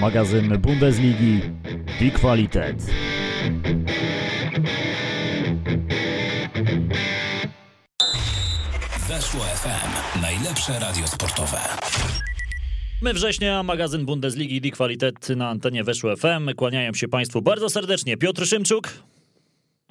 [0.00, 1.40] magazyn Bundesligi
[2.00, 2.76] Die Qualität.
[9.08, 10.20] Weszło FM.
[10.22, 11.58] Najlepsze radio sportowe.
[13.02, 16.54] My września, magazyn Bundesligi Die Qualität na antenie Weszło FM.
[16.56, 18.16] Kłaniają się Państwu bardzo serdecznie.
[18.16, 18.88] Piotr Szymczuk.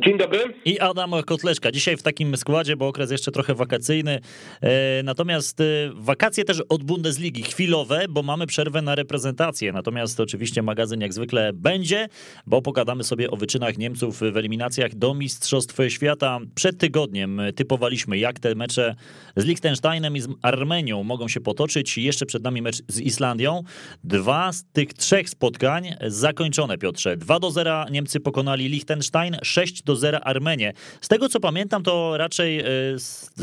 [0.06, 0.40] Dzień dobry.
[0.66, 1.72] I Adam Kotleszka.
[1.72, 4.20] Dzisiaj w takim składzie, bo okres jeszcze trochę wakacyjny.
[4.62, 5.64] E, natomiast e,
[5.94, 9.72] wakacje też od Bundesligi, chwilowe, bo mamy przerwę na reprezentację.
[9.72, 12.08] Natomiast oczywiście magazyn jak zwykle będzie,
[12.46, 16.40] bo pogadamy sobie o wyczynach Niemców w eliminacjach do Mistrzostw Świata.
[16.56, 18.96] Przed tygodniem typowaliśmy, jak te mecze
[19.36, 21.98] z Liechtensteinem i z Armenią mogą się potoczyć.
[21.98, 23.64] Jeszcze przed nami mecz z Islandią.
[24.04, 27.18] Dwa z tych trzech spotkań zakończone, Piotrze.
[27.18, 30.74] 2 do 0 Niemcy pokonali Liechtenstein, 6 do 0 Armenię.
[31.02, 32.66] Z tego co pamiętam, to raczej e,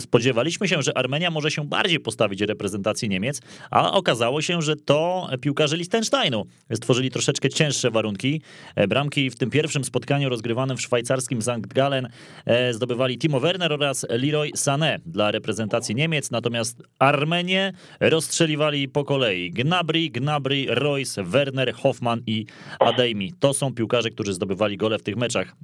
[0.00, 5.28] spodziewaliśmy się, że Armenia może się bardziej postawić reprezentacji Niemiec, a okazało się, że to
[5.40, 8.42] piłkarze Liechtensteinu stworzyli troszeczkę cięższe warunki.
[8.74, 11.66] E, bramki w tym pierwszym spotkaniu rozgrywanym w szwajcarskim St.
[11.66, 12.08] Gallen
[12.44, 19.50] e, zdobywali Timo Werner oraz Leroy Sané dla reprezentacji Niemiec, natomiast Armenię rozstrzeliwali po kolei
[19.50, 22.46] Gnabry, Gnabry, Royce, Werner, Hoffman i
[22.80, 23.32] Adeymi.
[23.40, 25.56] To są piłkarze, którzy zdobywali gole w tych meczach.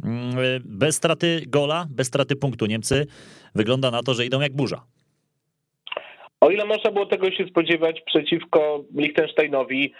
[0.72, 3.06] Bez straty gola, bez straty punktu Niemcy
[3.54, 4.82] wygląda na to, że idą jak burza.
[6.40, 9.92] O ile można było tego się spodziewać przeciwko Liechtensteinowi,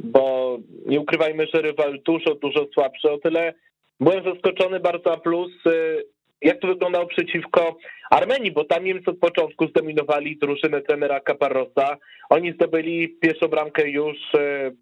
[0.00, 0.56] bo
[0.86, 3.54] nie ukrywajmy, że rywal dużo, dużo słabszy, o tyle
[4.00, 6.04] byłem zaskoczony bardzo, a plus y,
[6.42, 7.76] jak to wyglądało przeciwko
[8.10, 11.96] Armenii, bo tam Niemcy od początku zdominowali drużynę trenera Caparrosa.
[12.30, 14.76] Oni zdobyli pierwszą bramkę już y,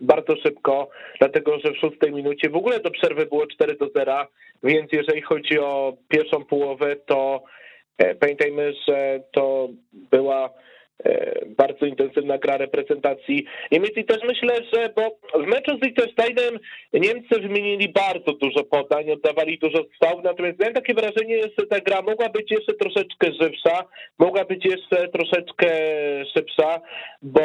[0.00, 4.26] bardzo szybko, dlatego że w szóstej minucie w ogóle do przerwy było 4 do 0,
[4.62, 7.42] więc jeżeli chodzi o pierwszą połowę, to
[7.98, 10.50] e, pamiętajmy, że to była
[11.58, 16.58] bardzo intensywna gra reprezentacji Niemiec i też myślę, że bo w meczu z Liechtensteinem
[16.92, 22.02] Niemcy wymienili bardzo dużo podań, oddawali dużo strzałów, natomiast miałem takie wrażenie, że ta gra
[22.02, 23.84] mogła być jeszcze troszeczkę żywsza,
[24.18, 25.68] mogła być jeszcze troszeczkę
[26.36, 26.80] szybsza,
[27.22, 27.42] bo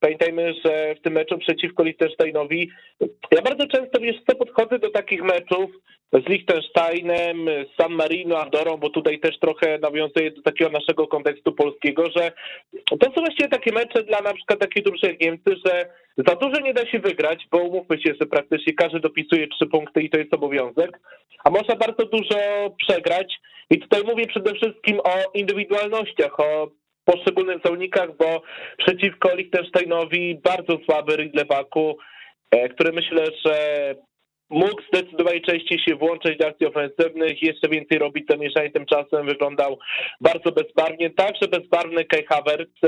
[0.00, 2.70] pamiętajmy, że w tym meczu przeciwko Liechtensteinowi
[3.30, 5.70] ja bardzo często, wiesz co, podchodzę do takich meczów
[6.12, 11.52] z Liechtensteinem, z San Marino, Andorą, bo tutaj też trochę nawiązuję do takiego naszego kontekstu
[11.52, 12.32] polskiego, że
[13.00, 15.86] to są właściwie takie mecze dla na przykład takiej drużyny jak Niemcy, że
[16.16, 20.02] za dużo nie da się wygrać, bo umówmy się, że praktycznie każdy dopisuje trzy punkty
[20.02, 20.98] i to jest obowiązek,
[21.44, 22.36] a można bardzo dużo
[22.86, 23.34] przegrać.
[23.70, 26.70] I tutaj mówię przede wszystkim o indywidualnościach, o
[27.04, 28.42] poszczególnych zawodnikach, bo
[28.78, 31.98] przeciwko Liechtensteinowi bardzo słaby Ridlebaku,
[32.74, 33.54] który myślę, że
[34.50, 39.78] mógł zdecydowanie częściej się włączyć do akcji ofensywnych, jeszcze więcej robić zamieszanie tymczasem, wyglądał
[40.20, 42.80] bardzo bezbarwnie, także bezbarwny Kai Havertz,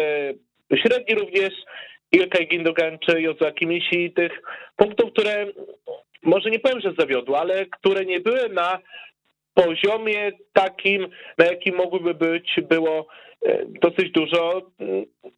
[0.74, 1.54] średni również.
[2.12, 4.42] Ilkay Gindogan czy Jozua Kimisi, tych
[4.76, 5.46] punktów, które
[6.22, 8.78] może nie powiem, że zawiodły, ale które nie były na
[9.54, 11.08] poziomie takim,
[11.38, 13.06] na jakim mogłyby być, było
[13.82, 14.62] dosyć dużo.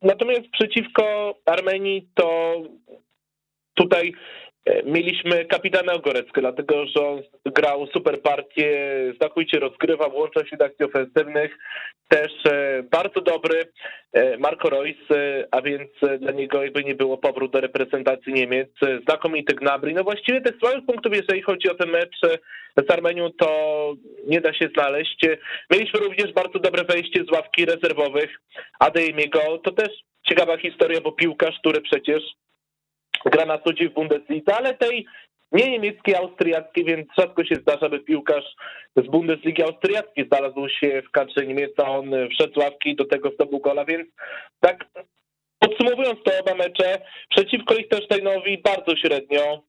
[0.03, 2.57] Natomiast przeciwko Armenii to
[3.75, 4.13] tutaj
[4.85, 8.73] mieliśmy kapitana Ogoreckę, dlatego że on grał super partię,
[9.17, 11.59] znakomicie rozgrywa, włącza się do akcji ofensywnych,
[12.09, 12.33] też
[12.91, 13.61] bardzo dobry
[14.39, 14.97] Marco Reus,
[15.51, 18.69] a więc dla niego jakby nie było powrót do reprezentacji Niemiec,
[19.03, 22.19] znakomity Gnabry, no właściwie tych słabych punktów, jeżeli chodzi o ten mecz
[22.77, 23.49] z Armenią, to
[24.27, 25.27] nie da się znaleźć.
[25.71, 28.31] Mieliśmy również bardzo dobre wejście z ławki rezerwowych
[28.79, 29.89] Adeyemiego, to też
[30.29, 32.23] ciekawa historia, bo piłkarz, który przecież
[33.27, 35.07] gra na co dzień w Bundeslidze, ale tej
[35.53, 38.55] nie niemieckiej, austriackiej, więc rzadko się zdarza, by piłkarz
[38.97, 43.85] z Bundesligi austriackiej znalazł się w kadrze niemieckiej, on wszedł ławki do tego zdobył gola,
[43.85, 44.09] więc
[44.61, 44.85] tak
[45.59, 49.63] podsumowując te oba mecze, przeciwko Liechtensteinowi bardzo średnio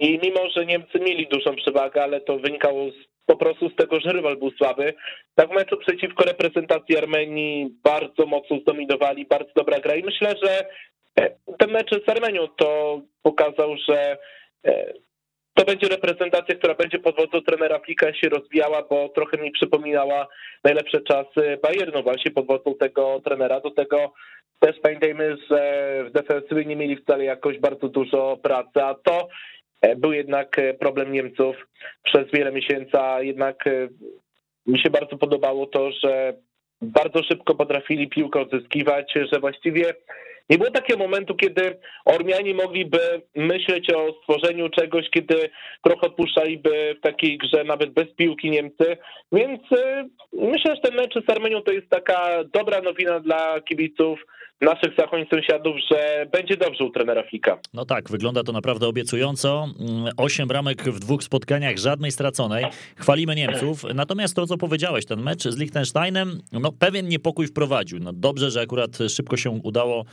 [0.00, 2.94] i mimo, że Niemcy mieli dużą przewagę, ale to wynikało z,
[3.26, 4.94] po prostu z tego, że rywal był słaby,
[5.34, 10.66] tak w meczu przeciwko reprezentacji Armenii bardzo mocno zdominowali, bardzo dobra gra i myślę, że
[11.58, 14.18] ten mecz z Armenią to pokazał, że
[15.54, 20.28] to będzie reprezentacja, która będzie pod wodzą trenera Flika się rozwijała, bo trochę mi przypominała
[20.64, 23.60] najlepsze czasy Bayernu właśnie pod wodzą tego trenera.
[23.60, 24.12] Do tego
[24.60, 29.28] też pamiętajmy, że w defensywie nie mieli wcale jakoś bardzo dużo pracy, a to
[29.96, 31.56] był jednak problem Niemców
[32.02, 33.64] przez wiele miesięcy, jednak
[34.66, 36.34] mi się bardzo podobało to, że
[36.82, 39.94] bardzo szybko potrafili piłkę odzyskiwać, że właściwie
[40.50, 42.98] nie było takiego momentu, kiedy Ormianie mogliby
[43.34, 45.50] myśleć o stworzeniu czegoś, kiedy
[45.82, 48.96] trochę odpuszczaliby w takiej grze nawet bez piłki Niemcy,
[49.32, 49.60] więc
[50.32, 54.20] myślę, że ten mecz z Armenią to jest taka dobra nowina dla kibiców
[54.60, 57.58] naszych zachowań sąsiadów, że będzie dobrze u trenera Flika.
[57.74, 59.68] No tak, wygląda to naprawdę obiecująco.
[59.80, 62.64] Mm, osiem bramek w dwóch spotkaniach, żadnej straconej.
[62.96, 63.84] Chwalimy Niemców.
[63.94, 67.98] Natomiast to, co powiedziałeś, ten mecz z Liechtensteinem, no pewien niepokój wprowadził.
[67.98, 70.04] No dobrze, że akurat szybko się udało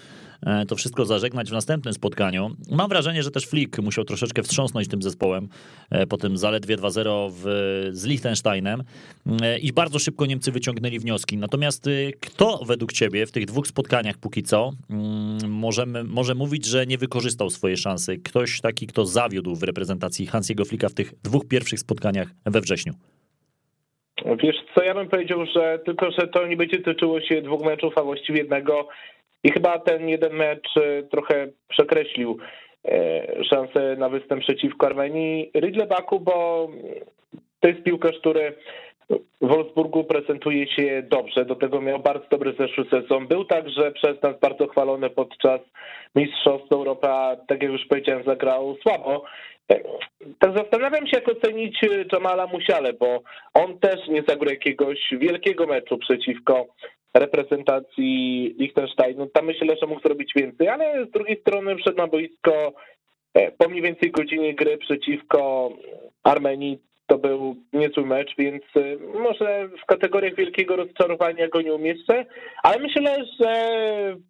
[0.68, 2.50] to wszystko zażegnać w następnym spotkaniu.
[2.72, 5.50] Mam wrażenie, że też Flick musiał troszeczkę wstrząsnąć tym zespołem
[5.92, 7.44] e, po tym zaledwie 2-0 w,
[7.92, 8.84] z Liechtensteinem
[9.42, 11.38] e, i bardzo szybko Niemcy wyciągnęli wnioski.
[11.38, 11.90] Natomiast
[12.20, 16.98] kto według ciebie w tych dwóch spotkaniach póki co mm, możemy, może mówić, że nie
[16.98, 18.18] wykorzystał swojej szansy?
[18.18, 22.94] Ktoś taki, kto zawiódł w reprezentacji Hansiego Flicka w tych dwóch pierwszych spotkaniach we wrześniu?
[24.44, 27.98] Wiesz co, ja bym powiedział, że tylko, że to nie będzie tyczyło się dwóch meczów,
[27.98, 28.88] a właściwie jednego
[29.44, 32.38] i chyba ten jeden mecz e, trochę przekreślił
[32.86, 35.52] e, szansę na występ przeciwko Armenii.
[35.54, 36.68] Rydle Baku, bo
[37.60, 38.56] to jest piłkarz, który
[39.42, 43.28] w Wolfsburgu prezentuje się dobrze, do tego miał bardzo dobry zeszły sezon.
[43.28, 45.62] Był także przez nas bardzo chwalony podczas
[46.16, 49.24] Mistrzostw Europy, a tak jak już powiedziałem, zagrał słabo.
[50.40, 51.80] Tak zastanawiam się, jak ocenić
[52.14, 53.22] Jamala Musiale, bo
[53.54, 56.68] on też nie zagrał jakiegoś wielkiego meczu przeciwko
[57.14, 59.28] reprezentacji Liechtensteinu.
[59.28, 62.74] Tam myślę, że mógł zrobić więcej, ale z drugiej strony wszedł na boisko
[63.34, 65.70] e, po mniej więcej godzinie gry przeciwko
[66.24, 66.80] Armenii.
[67.08, 72.26] To był niezły mecz, więc e, może w kategoriach wielkiego rozczarowania go nie umieszczę,
[72.64, 73.54] ale myślę, że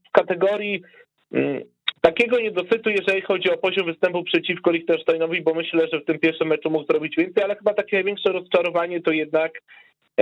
[0.10, 0.81] w kategorii
[1.34, 1.62] mm,
[2.01, 6.48] takiego niedosytu, jeżeli chodzi o poziom występu przeciwko Liechtensteinowi, bo myślę, że w tym pierwszym
[6.48, 9.51] meczu mógł zrobić więcej, ale chyba takie największe rozczarowanie to jednak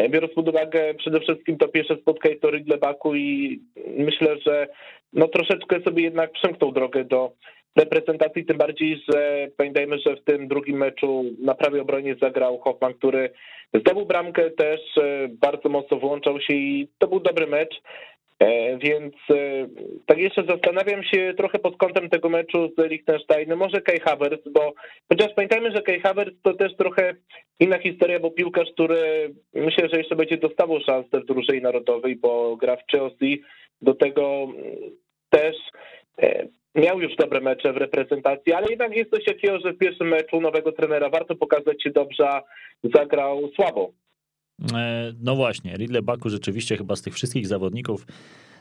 [0.10, 3.60] biorąc pod uwagę przede wszystkim to pierwsze spotkanie to Rydle Baku i
[3.98, 4.68] myślę, że
[5.14, 7.32] no troszeczkę sobie jednak przemknął drogę do
[7.76, 12.94] reprezentacji, tym bardziej, że pamiętajmy, że w tym drugim meczu na prawej obronie zagrał Hoffman,
[12.94, 13.30] który
[13.74, 17.82] zdobył bramkę też, e, bardzo mocno włączał się i to był dobry mecz.
[18.40, 19.68] E, więc e,
[20.06, 24.74] tak jeszcze zastanawiam się trochę pod kątem tego meczu z Liechtensteinem, może Kai Havertz, bo
[25.10, 27.16] chociaż pamiętajmy, że Kai Havertz to też trochę
[27.60, 32.58] inna historia, bo piłkarz, który myślę, że jeszcze będzie dostawał szansę w drużynie narodowej, bo
[32.58, 33.42] gra w Chelsea,
[33.82, 34.48] do tego
[35.30, 35.56] też
[36.22, 40.08] e, miał już dobre mecze w reprezentacji, ale jednak jest coś takiego, że w pierwszym
[40.08, 42.42] meczu nowego trenera warto pokazać się dobrze,
[42.84, 43.92] zagrał słabo.
[44.74, 48.06] E, no właśnie, Ridley Baku rzeczywiście chyba z tych wszystkich zawodników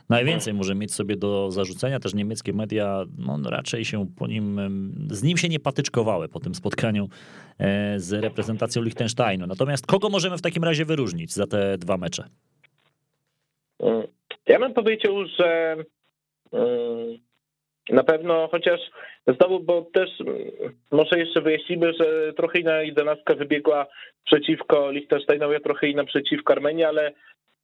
[0.09, 2.01] najwięcej może mieć sobie do zarzucenia.
[2.01, 4.61] Też niemieckie media no, raczej się po nim,
[5.11, 7.09] z nim się nie patyczkowały po tym spotkaniu
[7.59, 9.47] e, z reprezentacją Liechtensteinu.
[9.47, 12.25] Natomiast kogo możemy w takim razie wyróżnić za te dwa mecze?
[14.47, 15.77] Ja bym powiedział, że
[17.91, 18.81] na pewno, chociaż
[19.27, 20.11] znowu, bo też
[20.91, 23.87] może jeszcze wyjaśnimy, że trochę inna jedenastka wybiegła
[24.25, 27.13] przeciwko Liechtensteinowi, a trochę inna przeciwko Armenii, ale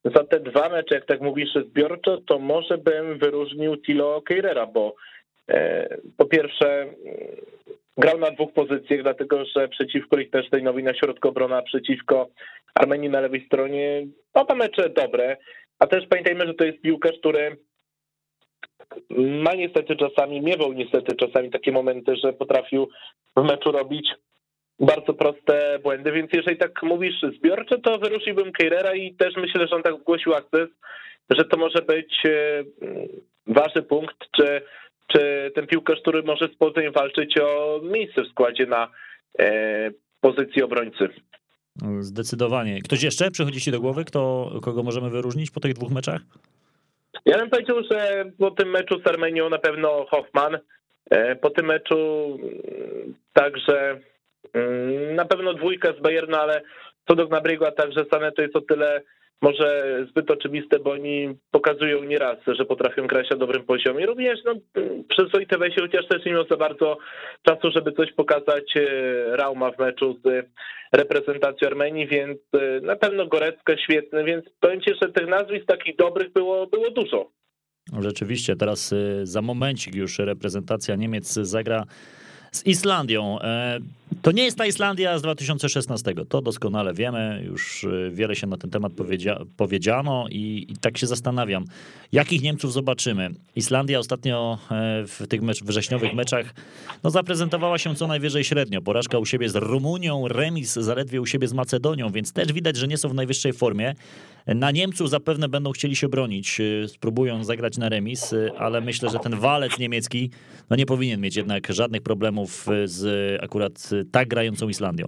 [0.05, 4.95] za te dwa mecze, jak tak mówisz zbiorczo, to może bym wyróżnił Tilo Keirera, bo
[5.49, 6.87] e, po pierwsze
[7.97, 12.29] grał na dwóch pozycjach, dlatego że przeciwko Liechtensteinowi na środku obrona, przeciwko
[12.75, 15.37] Armenii na lewej stronie, oba mecze dobre,
[15.79, 17.57] a też pamiętajmy, że to jest piłkarz, który
[19.19, 22.89] ma niestety czasami, miewał niestety czasami takie momenty, że potrafił
[23.37, 24.09] w meczu robić
[24.81, 29.77] bardzo proste błędy, więc jeżeli tak mówisz zbiorczo, to wyróżniłbym Keirera i też myślę, że
[29.77, 30.69] on tak zgłosił akces,
[31.31, 32.65] że to może być e,
[33.47, 34.63] ważny punkt, czy,
[35.07, 38.89] czy ten piłkarz, który może z powodzeniem walczyć o miejsce w składzie na
[39.39, 41.09] e, pozycji obrońcy.
[42.01, 42.81] Zdecydowanie.
[42.83, 46.21] Ktoś jeszcze przychodzi ci do głowy, kto, kogo możemy wyróżnić po tych dwóch meczach?
[47.25, 50.59] Ja bym powiedział, że po tym meczu z Armenią na pewno Hoffman.
[51.11, 54.01] E, po tym meczu mm, także
[54.53, 56.63] mm, na pewno dwójka z Bayernu, ale
[57.09, 59.03] co do Gnabriego, także Sane to jest o tyle
[59.45, 64.07] może zbyt oczywiste, bo oni pokazują nieraz, że potrafią grać na dobrym poziomie.
[64.07, 64.55] Również no,
[65.09, 66.99] przyzwoite wejście, chociaż też nie miał za bardzo
[67.43, 70.47] czasu, żeby coś pokazać e, Rauma w meczu z
[70.93, 75.97] reprezentacją Armenii, więc e, na pewno Gorecka świetny, więc powiem Ci, że tych nazwisk takich
[75.97, 77.31] dobrych było, było dużo.
[78.01, 81.85] Rzeczywiście, teraz e, za momencik już reprezentacja Niemiec zagra
[82.53, 83.39] z Islandią.
[84.23, 86.15] To nie jest ta Islandia z 2016.
[86.29, 87.43] To doskonale wiemy.
[87.47, 91.65] Już y, wiele się na ten temat powiedzia powiedziano i, i, tak się zastanawiam,
[92.13, 93.31] jakich Niemców zobaczymy.
[93.57, 96.55] Islandia ostatnio e, w tych mecz, wrześniowych meczach
[97.03, 98.83] no, zaprezentowała się co najwyżej średnio.
[98.83, 102.89] Porażka u siebie z Rumunią, remis zaledwie u siebie z Macedonią, więc też widać, że
[102.89, 103.95] nie są w najwyższej formie.
[104.47, 109.11] Na Niemców zapewne będą chcieli się bronić, y, spróbują zagrać na remis, y, ale myślę,
[109.11, 110.31] że ten walec niemiecki
[110.71, 115.07] no nie powinien mieć jednak żadnych problemów z akurat tak grającą Islandią.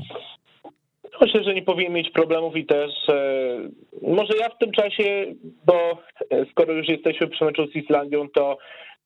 [1.21, 3.59] Myślę, że nie powinien mieć problemów i też e,
[4.03, 5.35] może ja w tym czasie,
[5.67, 5.99] bo
[6.51, 8.59] skoro już jesteśmy przy meczu z Islandią, to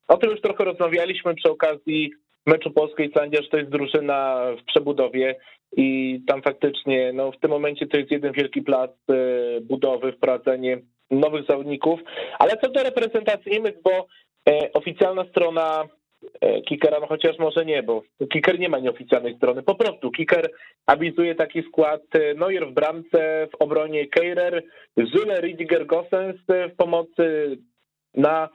[0.09, 2.11] o tym już trochę rozmawialiśmy przy okazji
[2.47, 5.37] meczu Polska-Islandia, że to jest drużyna w przebudowie
[5.77, 9.15] i tam faktycznie no, w tym momencie to jest jeden wielki plac e,
[9.61, 10.79] budowy, wprowadzenie
[11.11, 12.01] nowych zawodników,
[12.39, 14.07] ale co do reprezentacji Niemiec, bo
[14.49, 15.85] e, oficjalna strona
[16.41, 19.63] e, Kikera, no chociaż może nie, bo Kiker nie ma nieoficjalnej strony.
[19.63, 20.51] Po prostu Kiker
[20.87, 22.03] awizuje taki skład
[22.37, 24.63] Neuer w bramce, w obronie Keirer,
[24.97, 27.59] Zule, Ridiger, Gossens w pomocy
[28.15, 28.49] na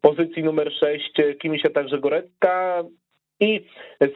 [0.00, 2.84] pozycji numer 6 Kimisia także Gorecka,
[3.42, 3.60] i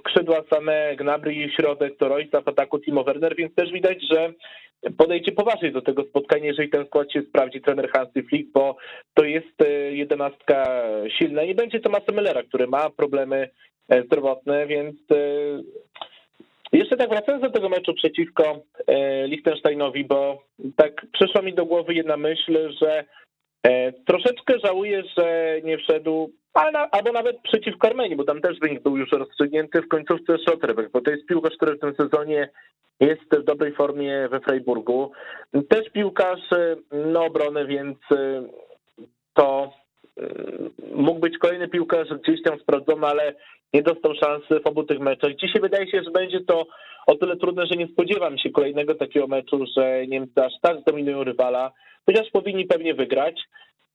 [0.00, 4.32] skrzydła same Gnabry, środek to Royce, w ataku Timo Werner, więc też widać, że
[4.96, 8.76] podejdzie poważnie do tego spotkania, jeżeli ten skład się sprawdzi trener Hansi Flick, bo
[9.14, 10.82] to jest e, jedenastka
[11.18, 11.42] silna.
[11.42, 13.50] I będzie to Masa Millera, który ma problemy
[13.88, 15.16] e, zdrowotne, więc e,
[16.72, 18.62] jeszcze tak wracając do tego meczu przeciwko
[19.26, 20.42] Liechtensteinowi, bo
[20.76, 23.04] tak przyszła mi do głowy jedna myśl, że
[24.06, 26.32] troszeczkę żałuję, że nie wszedł
[26.90, 31.00] albo nawet przeciwko Armenii, bo tam też wynik był już rozstrzygnięty w końcówce Szotrebek, bo
[31.00, 32.48] to jest piłkarz, który w tym sezonie
[33.00, 35.12] jest w dobrej formie we Freiburgu.
[35.68, 36.40] Też piłkarz
[36.92, 38.42] no obrony, więc y,
[39.34, 39.72] to
[40.18, 40.22] y,
[40.94, 43.34] mógł być kolejny piłkarz gdzieś tam sprawdzony, ale
[43.74, 45.34] nie dostał szansy w obu tych meczach.
[45.34, 46.66] Dzisiaj wydaje się, że będzie to
[47.06, 51.24] o tyle trudne, że nie spodziewam się kolejnego takiego meczu, że Niemcy aż tak zdominują
[51.24, 51.72] rywala,
[52.06, 53.40] chociaż powinni pewnie wygrać.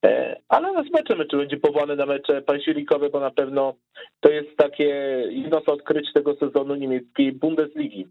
[0.06, 3.74] E, ale zobaczymy, czy będzie powołany na mecze październikowe, bo na pewno
[4.20, 4.86] to jest takie
[5.30, 8.08] jedno z odkryć tego sezonu niemieckiej Bundesligi.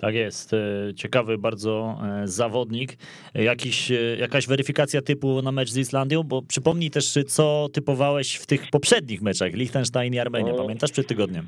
[0.00, 0.54] Tak jest.
[0.54, 2.96] E, ciekawy bardzo e, zawodnik.
[3.34, 8.70] Jakiś, jakaś weryfikacja typu na mecz z Islandią, bo przypomnij też, co typowałeś w tych
[8.70, 10.54] poprzednich meczach, Liechtenstein i Armenia.
[10.54, 11.46] Pamiętasz przed tygodniem?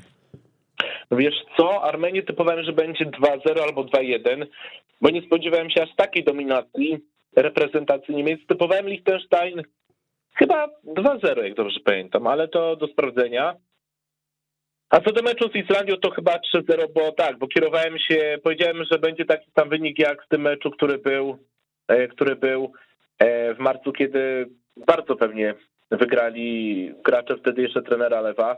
[1.11, 4.45] No wiesz co, Armenię typowałem, że będzie 2-0 albo 2-1,
[5.01, 6.97] bo nie spodziewałem się aż takiej dominacji
[7.35, 8.39] reprezentacji Niemiec.
[8.47, 9.61] Typowałem Liechtenstein
[10.35, 13.55] Chyba 2-0, jak dobrze pamiętam, ale to do sprawdzenia.
[14.93, 18.83] A co do meczu z Islandią, to chyba 3-0, bo tak, bo kierowałem się, powiedziałem,
[18.91, 21.37] że będzie taki sam wynik jak w tym meczu, który był,
[21.87, 22.71] e, który był
[23.19, 24.45] e, w marcu, kiedy
[24.87, 25.53] bardzo pewnie
[25.91, 28.57] wygrali gracze wtedy jeszcze trenera Lewa.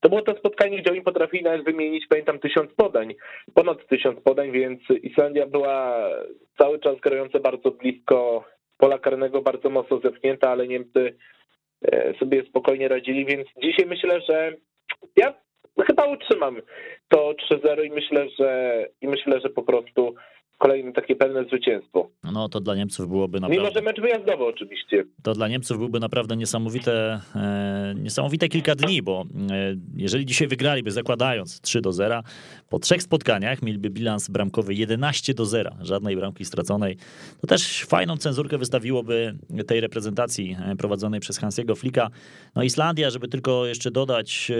[0.00, 3.14] To było to spotkanie, gdzie oni potrafili nawet wymienić, pamiętam, tysiąc podań,
[3.54, 6.08] ponad tysiąc podań, więc Islandia była
[6.58, 8.44] cały czas grająca bardzo blisko
[8.78, 11.16] pola karnego bardzo mocno zepchnięta, ale Niemcy
[11.82, 14.52] e, sobie spokojnie radzili, więc dzisiaj myślę, że
[15.16, 15.43] ja
[15.82, 16.62] chyba utrzymam
[17.08, 20.14] to 3-0 i myślę, że i myślę, że po prostu
[20.58, 22.08] kolejne takie pewne zwycięstwo.
[22.32, 23.62] No to dla Niemców byłoby naprawdę...
[23.62, 25.04] Mimo, że mecz wyjazdowy oczywiście.
[25.22, 30.90] To dla Niemców byłby naprawdę niesamowite, e, niesamowite kilka dni, bo e, jeżeli dzisiaj wygraliby,
[30.90, 32.22] zakładając 3 do 0,
[32.68, 36.96] po trzech spotkaniach mieliby bilans bramkowy 11 do 0, żadnej bramki straconej.
[37.40, 42.10] To też fajną cenzurkę wystawiłoby tej reprezentacji e, prowadzonej przez Hansiego Flika.
[42.54, 44.52] No Islandia, żeby tylko jeszcze dodać,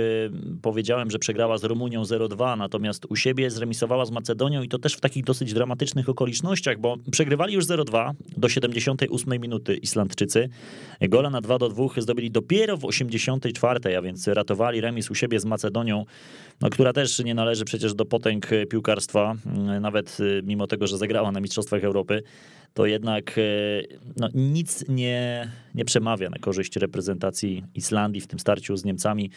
[0.63, 4.95] powiedziałem, że przegrała z Rumunią 0-2, natomiast u siebie zremisowała z Macedonią i to też
[4.95, 10.49] w takich dosyć dramatycznych okolicznościach, bo przegrywali już 0-2 do 78 minuty Islandczycy.
[11.00, 15.41] Gola na 2 do 2 zdobyli dopiero w 84, a więc ratowali remis u siebie
[15.41, 16.05] z Macedonią,
[16.61, 19.35] no, która też nie należy przecież do potęg piłkarstwa,
[19.81, 22.23] nawet y, mimo tego, że zagrała na Mistrzostwach Europy
[22.75, 23.43] to jednak e,
[24.16, 29.31] no, nic nie, nie przemawia na korzyść reprezentacji Islandii w tym starciu z Niemcami.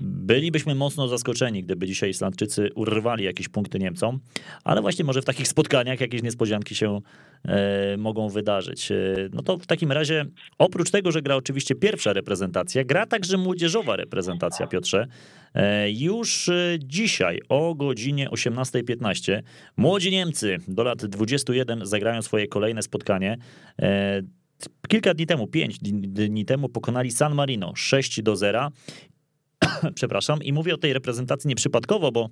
[0.00, 4.20] Bylibyśmy mocno zaskoczeni, gdyby dzisiaj Islandczycy urwali jakieś punkty Niemcom,
[4.64, 7.00] ale właśnie może w takich spotkaniach jakieś niespodzianki się
[7.44, 8.92] e, mogą wydarzyć.
[8.92, 8.96] E,
[9.32, 10.26] no to w takim razie,
[10.58, 15.06] oprócz tego, że gra oczywiście pierwsza reprezentacja, gra także młodzieżowa reprezentacja, Piotrze.
[15.54, 19.42] E, już e, dzisiaj o godzinie 18.15
[19.76, 23.36] młodzi Niemcy do lat 21 zagrają swoje kolejne spotkanie.
[23.82, 24.22] E,
[24.88, 28.68] kilka dni temu, pięć dni temu pokonali San Marino 6 do 0.
[29.94, 32.28] Przepraszam, i mówię o tej reprezentacji nieprzypadkowo, bo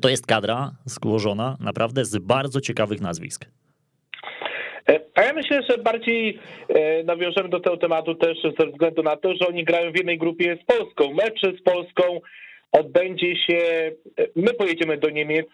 [0.00, 3.46] to jest kadra złożona naprawdę z bardzo ciekawych nazwisk.
[5.14, 6.38] A ja myślę, że bardziej
[7.04, 10.58] nawiążemy do tego tematu też ze względu na to, że oni grają w jednej grupie
[10.62, 11.14] z Polską.
[11.14, 12.20] Mecze z Polską
[12.72, 13.92] odbędzie się,
[14.36, 15.46] my pojedziemy do Niemiec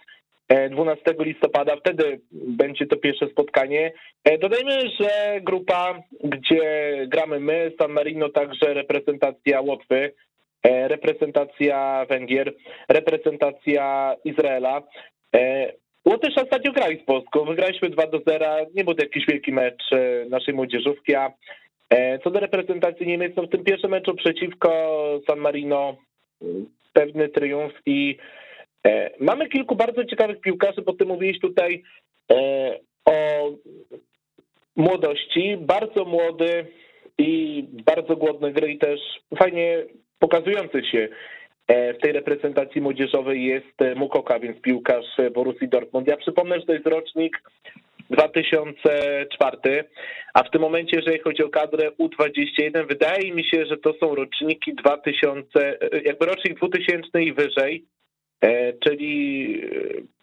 [0.48, 3.92] 12 e, listopada, wtedy będzie to pierwsze spotkanie.
[4.24, 10.12] E, dodajmy, że grupa, gdzie gramy my, San Marino, także reprezentacja Łotwy,
[10.62, 12.54] e, reprezentacja Węgier,
[12.88, 14.82] reprezentacja Izraela.
[16.04, 19.82] Łotysze ostatnio grali z Polską, wygraliśmy 2 do 0, nie był to jakiś wielki mecz
[20.30, 21.32] naszej młodzieżówki, a
[22.24, 24.70] co do reprezentacji Niemiec, no w tym pierwszym meczu przeciwko
[25.26, 25.96] San Marino
[26.92, 28.16] pewny triumf i
[28.86, 31.82] e, mamy kilku bardzo ciekawych piłkarzy, bo ty mówiłeś tutaj
[32.32, 33.14] e, o
[34.76, 36.66] młodości, bardzo młody
[37.18, 39.00] i bardzo głodny gry i też
[39.38, 39.84] fajnie
[40.18, 41.08] pokazujący się.
[41.08, 41.37] e,
[41.68, 46.08] w tej reprezentacji młodzieżowej jest Mukoka, więc piłkarz Borussii Dortmund.
[46.08, 47.42] Ja przypomnę, że to jest rocznik
[48.10, 49.84] 2004,
[50.34, 54.14] a w tym momencie, jeżeli chodzi o kadrę U21, wydaje mi się, że to są
[54.14, 57.84] roczniki 2000, jakby rocznik 2000 i wyżej,
[58.40, 59.62] e, czyli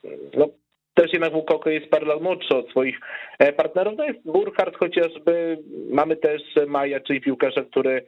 [0.06, 0.48] e, no,
[0.94, 3.00] też jednak Wukoko jest parę lat młodszy od swoich
[3.40, 3.94] e, partnerów.
[3.98, 5.58] No jest Burkhardt chociażby,
[5.90, 8.06] mamy też Maja, czyli piłkarza, który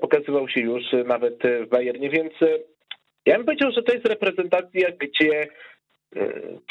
[0.00, 2.32] pokazywał się już nawet w Bayernie, więc
[3.26, 5.48] ja bym powiedział, że to jest reprezentacja, gdzie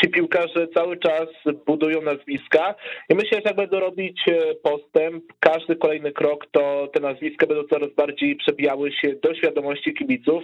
[0.01, 1.27] ci piłkarze cały czas
[1.65, 2.75] budują nazwiska
[3.09, 7.63] i myślę, że jak będą robić e, postęp, każdy kolejny krok, to te nazwiska będą
[7.63, 10.43] coraz bardziej przebijały się do świadomości kibiców.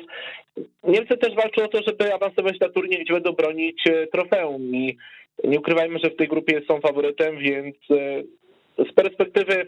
[0.83, 4.97] Niemcy też walczą o to, żeby awansować na turniej, gdzie będą bronić e, trofeum i
[5.43, 8.23] nie ukrywajmy, że w tej grupie są faworytem, więc e,
[8.89, 9.67] z perspektywy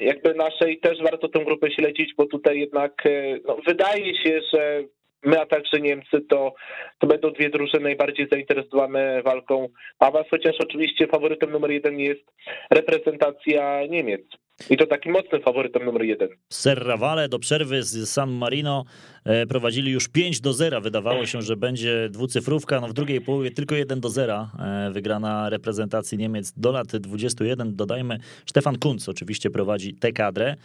[0.00, 3.02] jakby naszej też warto tę grupę śledzić, bo tutaj jednak
[3.44, 4.84] no, wydaje się, że
[5.24, 6.54] my, a także Niemcy, to,
[6.98, 9.68] to będą dwie drużyny najbardziej zainteresowane walką
[9.98, 12.24] a was, chociaż oczywiście faworytem numer jeden jest
[12.70, 14.22] reprezentacja Niemiec.
[14.70, 16.28] I to takim mocnym faworytem numer jeden.
[16.48, 18.84] Serrawale do przerwy z San Marino
[19.24, 20.80] e, prowadzili już 5 do 0.
[20.80, 22.80] Wydawało się, że będzie dwucyfrówka.
[22.80, 27.76] No w drugiej połowie tylko 1 do 0 e, wygrana reprezentacji Niemiec do lat 21.
[27.76, 30.56] Dodajmy, Stefan Kunz oczywiście prowadzi tę kadrę.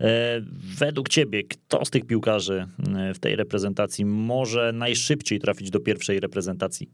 [0.00, 0.40] E,
[0.78, 2.66] według ciebie, kto z tych piłkarzy
[3.14, 6.90] w tej reprezentacji może najszybciej trafić do pierwszej reprezentacji?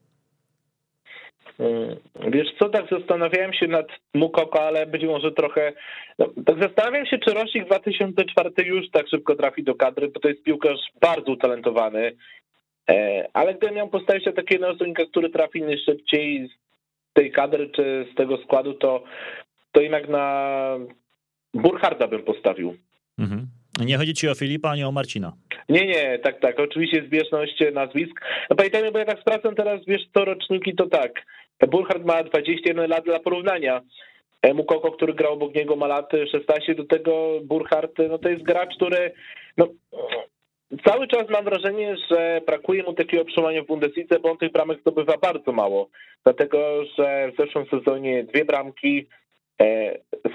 [1.59, 1.97] Mm,
[2.33, 5.73] wiesz co, tak zastanawiałem się nad Mukoko, ale być może trochę.
[6.19, 10.29] No, tak zastanawiam się, czy rocznik 2004 już tak szybko trafi do kadry, bo to
[10.29, 12.13] jest piłkarz bardzo utalentowany.
[12.91, 18.07] E, ale gdybym miał postawić na takiego zawodnika, który trafi najszybciej z tej kadry czy
[18.13, 19.05] z tego składu, to,
[19.73, 20.79] to jednak na
[21.55, 22.77] Burcharda bym postawił.
[23.19, 23.47] Mhm.
[23.81, 25.33] Nie chodzi ci o Filipa, ani o Marcina.
[25.69, 26.61] Nie, nie, tak, tak.
[26.61, 28.21] Oczywiście zbieżność nazwisk.
[28.51, 31.13] No pamiętajmy, bo ja tak sprawdzam teraz, wiesz co, roczniki to tak.
[31.69, 33.81] Burkhardt ma 21 lat dla porównania.
[34.55, 38.77] Mukoko, który grał obok niego ma lat 16, do tego Burkhardt, no to jest gracz,
[38.77, 39.13] który
[39.57, 39.69] no,
[40.87, 44.81] cały czas mam wrażenie, że brakuje mu takiego przełamania w Bundeslidze, bo on tych bramek
[44.81, 45.89] zdobywa bardzo mało.
[46.25, 49.24] Dlatego, że w zeszłym sezonie dwie bramki, e,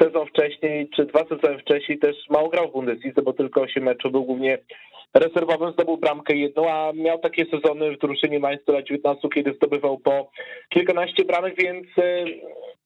[0.02, 4.12] sezon wcześniej, czy dwa sezony wcześniej też mało grał w Bundeslidze, bo tylko 8 meczów
[4.12, 4.58] był głównie
[5.14, 10.32] rezerwowym zdobył bramkę jedną, a miał takie sezony w drużynie lat 19, kiedy zdobywał po
[10.70, 12.26] kilkanaście bramek, więc e,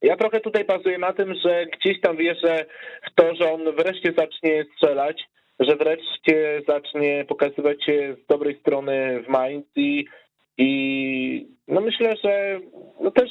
[0.02, 2.65] ja trochę tutaj bazuję na tym, że gdzieś tam wierzę
[3.12, 5.24] w to, że on wreszcie zacznie strzelać,
[5.60, 10.06] że wreszcie zacznie pokazywać się z dobrej strony w Mainz i
[10.58, 12.60] i no myślę, że
[13.02, 13.30] no też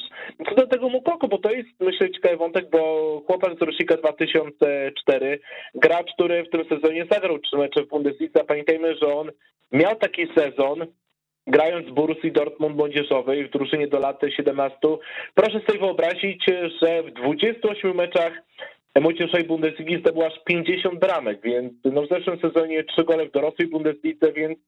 [0.49, 5.39] co do tego Mukoko, bo to jest myślę ciekawy wątek, bo chłopak z Rosika 2004,
[5.75, 9.31] gracz, który w tym sezonie zagrał trzy mecze w Bundesliga, pamiętajmy, że on
[9.71, 10.85] miał taki sezon,
[11.47, 14.77] grając Borussii Dortmund młodzieżowej w drużynie do lat 17.
[15.33, 16.45] Proszę sobie wyobrazić,
[16.81, 18.33] że w 28 meczach
[19.01, 23.67] młodzieżowej Bundesligi zdobył aż 50 bramek, więc no w zeszłym sezonie 3 gole w dorosłej
[23.67, 24.59] Bundeslidze, więc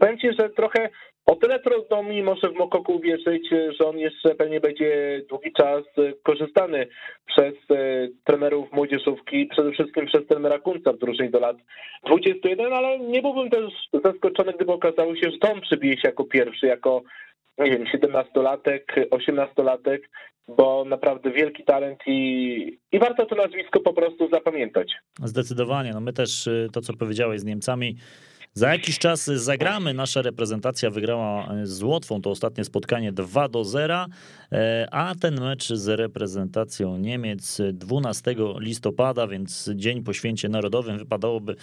[0.00, 0.90] powiem Ci, że trochę
[1.26, 3.48] o tyle trudno mi może w Mokoku uwierzyć,
[3.80, 5.84] że on jeszcze pewnie będzie długi czas
[6.22, 6.86] korzystany
[7.26, 11.56] przez e, trenerów młodzieżówki, przede wszystkim przez trenera Kunca w drużynie do lat
[12.06, 13.72] 21, ale nie byłbym też
[14.04, 17.02] zaskoczony, gdyby okazało się, że on przybije się jako pierwszy, jako
[17.58, 19.98] nie wiem, 17-latek, 18-latek,
[20.48, 24.92] bo naprawdę wielki talent i, i warto to nazwisko po prostu zapamiętać.
[25.24, 25.90] Zdecydowanie.
[25.92, 27.96] No my też y, to, co powiedziałeś z Niemcami,
[28.56, 29.94] za jakiś czas zagramy.
[29.94, 34.06] Nasza reprezentacja wygrała e, z Łotwą to ostatnie spotkanie 2 do 0,
[34.52, 41.56] e, a ten mecz z reprezentacją Niemiec 12 listopada, więc dzień po święcie narodowym wypadałoby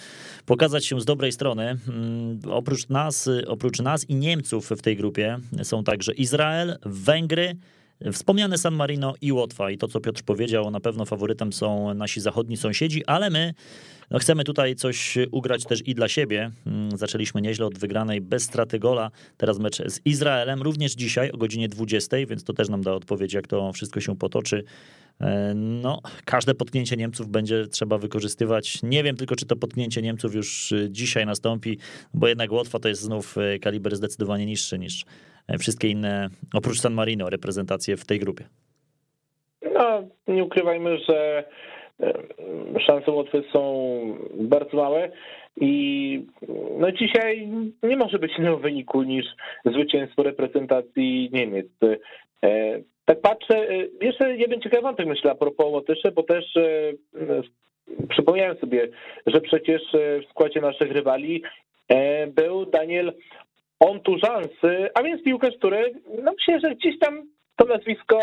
[0.46, 1.76] pokazać się z dobrej strony.
[1.88, 7.56] Mm, oprócz nas, oprócz nas i Niemców w tej grupie są także Izrael, Węgry,
[8.12, 12.20] Wspomniane San Marino i Łotwa i to, co Piotr powiedział, na pewno faworytem są nasi
[12.20, 13.54] zachodni sąsiedzi, ale my
[14.10, 16.50] no, chcemy tutaj coś ugrać też i dla siebie.
[16.66, 19.10] Mm, zaczęliśmy nieźle od wygranej bez straty gola.
[19.36, 23.32] Teraz mecz z Izraelem, również dzisiaj o godzinie 20, więc to też nam da odpowiedź,
[23.32, 24.64] jak to wszystko się potoczy.
[25.20, 28.82] E, no, każde potknięcie Niemców będzie trzeba wykorzystywać.
[28.82, 31.78] Nie wiem tylko, czy to potknięcie Niemców już dzisiaj nastąpi,
[32.14, 36.80] bo jednak Łotwa to jest znów e, kaliber zdecydowanie niższy niż E, wszystkie inne, oprócz
[36.80, 38.44] San Marino, reprezentacje w tej grupie?
[39.74, 41.44] No, nie ukrywajmy, że
[42.00, 42.12] e,
[42.86, 43.62] szanse Łotwy są
[44.34, 45.10] bardzo małe
[45.56, 46.24] i
[46.78, 47.48] no dzisiaj
[47.82, 49.26] nie może być innego wyniku niż
[49.64, 51.66] zwycięstwo reprezentacji Niemiec.
[52.44, 53.66] E, tak patrzę,
[54.00, 56.54] jeszcze jeden ciekawy wątek myślę a propos Łotyszy, bo też
[58.08, 58.88] przypomniałem sobie,
[59.26, 61.42] że przecież w składzie naszych rywali
[62.34, 63.12] był Daniel
[63.88, 64.48] Ontużans,
[64.94, 65.92] a więc piłkarz, który
[66.24, 67.22] no myślę, że gdzieś tam
[67.56, 68.18] to nazwisko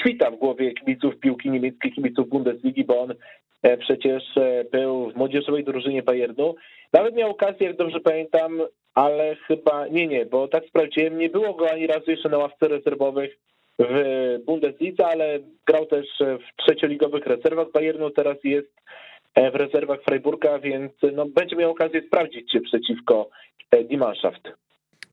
[0.00, 3.14] świta w głowie kibiców piłki niemieckiej, kibiców Bundesligi, bo on
[3.62, 6.54] e, przecież e, był w młodzieżowej drużynie Bayernu.
[6.92, 8.62] Nawet miał okazję, jak dobrze pamiętam,
[8.94, 12.68] ale chyba nie, nie, bo tak sprawdziłem, nie było go ani razu jeszcze na ławce
[12.68, 13.38] rezerwowych
[13.78, 13.94] w
[14.46, 18.72] Bundeslidze, ale grał też w trzecioligowych rezerwach Bayernu, teraz jest
[19.34, 23.28] e, w rezerwach Freiburga, więc no, będzie miał okazję sprawdzić się przeciwko
[23.72, 24.65] Die Mannschaft.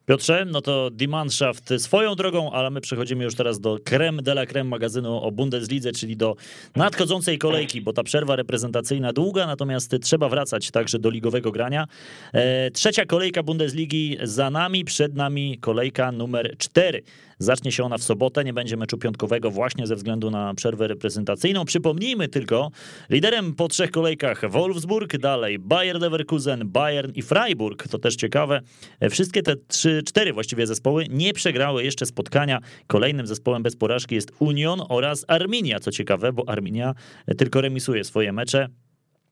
[0.05, 4.31] Piotrze, no to Die Mannschaft swoją drogą, ale my przechodzimy już teraz do creme de
[4.31, 6.35] la creme magazynu o Bundeslidze, czyli do
[6.75, 11.87] nadchodzącej kolejki, bo ta przerwa reprezentacyjna długa, natomiast trzeba wracać także do ligowego grania.
[12.33, 17.03] E, trzecia kolejka Bundesligi za nami, przed nami kolejka numer cztery.
[17.43, 21.65] Zacznie się ona w sobotę, nie będzie meczu piątkowego właśnie ze względu na przerwę reprezentacyjną.
[21.65, 22.71] Przypomnijmy tylko,
[23.09, 27.87] liderem po trzech kolejkach Wolfsburg, dalej Bayer Leverkusen, Bayern i Freiburg.
[27.87, 28.61] To też ciekawe.
[29.09, 32.59] Wszystkie te trzy, cztery właściwie zespoły nie przegrały jeszcze spotkania.
[32.87, 36.93] Kolejnym zespołem bez porażki jest Union oraz Arminia, co ciekawe, bo Arminia
[37.37, 38.67] tylko remisuje swoje mecze.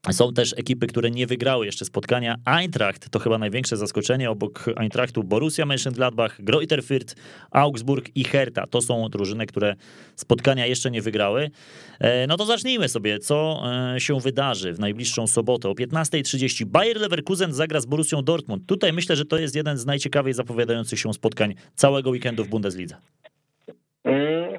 [0.09, 2.35] Są też ekipy, które nie wygrały jeszcze spotkania.
[2.45, 4.29] Eintracht to chyba największe zaskoczenie.
[4.31, 7.15] Obok Eintrachtu Borussia Mönchengladbach, Greuther Fürth,
[7.51, 8.67] Augsburg i Hertha.
[8.67, 9.75] To są drużyny, które
[10.15, 11.51] spotkania jeszcze nie wygrały.
[11.99, 13.63] E, no to zacznijmy sobie, co
[13.95, 16.65] e, się wydarzy w najbliższą sobotę o 15.30.
[16.65, 18.65] Bayer Leverkusen zagra z Borussią Dortmund.
[18.65, 22.95] Tutaj myślę, że to jest jeden z najciekawiej zapowiadających się spotkań całego weekendu w Bundeslidze.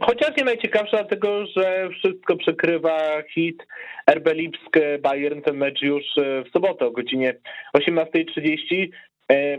[0.07, 3.67] Chociaż nie najciekawsze, dlatego że wszystko przekrywa hit
[4.11, 7.35] RB Lipsk Bayern, ten mecz już e, w sobotę o godzinie
[7.77, 8.88] 18.30.
[9.33, 9.59] E,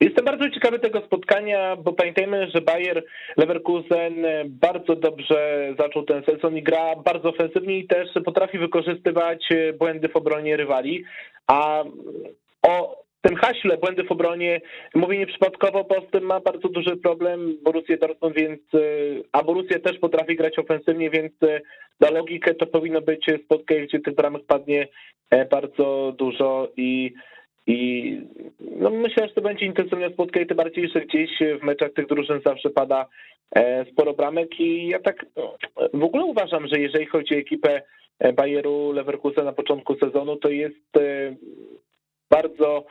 [0.00, 3.04] jestem bardzo ciekawy tego spotkania, bo pamiętajmy, że Bayer
[3.36, 4.14] Leverkusen
[4.48, 10.16] bardzo dobrze zaczął ten sezon i gra bardzo ofensywnie i też potrafi wykorzystywać błędy w
[10.16, 11.04] obronie rywali,
[11.46, 11.84] a
[12.62, 14.60] o tym haśle, błędy w obronie,
[14.94, 18.78] mówię nieprzypadkowo, bo z tym ma bardzo duży problem Borussia Dortmund, więc, e,
[19.32, 21.60] a Borussia też potrafi grać ofensywnie, więc e,
[22.00, 24.88] na logikę to powinno być spotkanie, gdzie tych bramek padnie
[25.30, 27.12] e, bardzo dużo i
[27.66, 28.20] i
[28.60, 31.30] no myślę, że to będzie intensywne spotkanie, tym bardziej, że gdzieś
[31.60, 33.06] w meczach tych drużyn zawsze pada
[33.92, 35.56] sporo bramek i ja tak no,
[35.94, 37.82] w ogóle uważam, że jeżeli chodzi o ekipę
[38.34, 40.98] Bayeru Leverkusen na początku sezonu, to jest
[42.30, 42.84] bardzo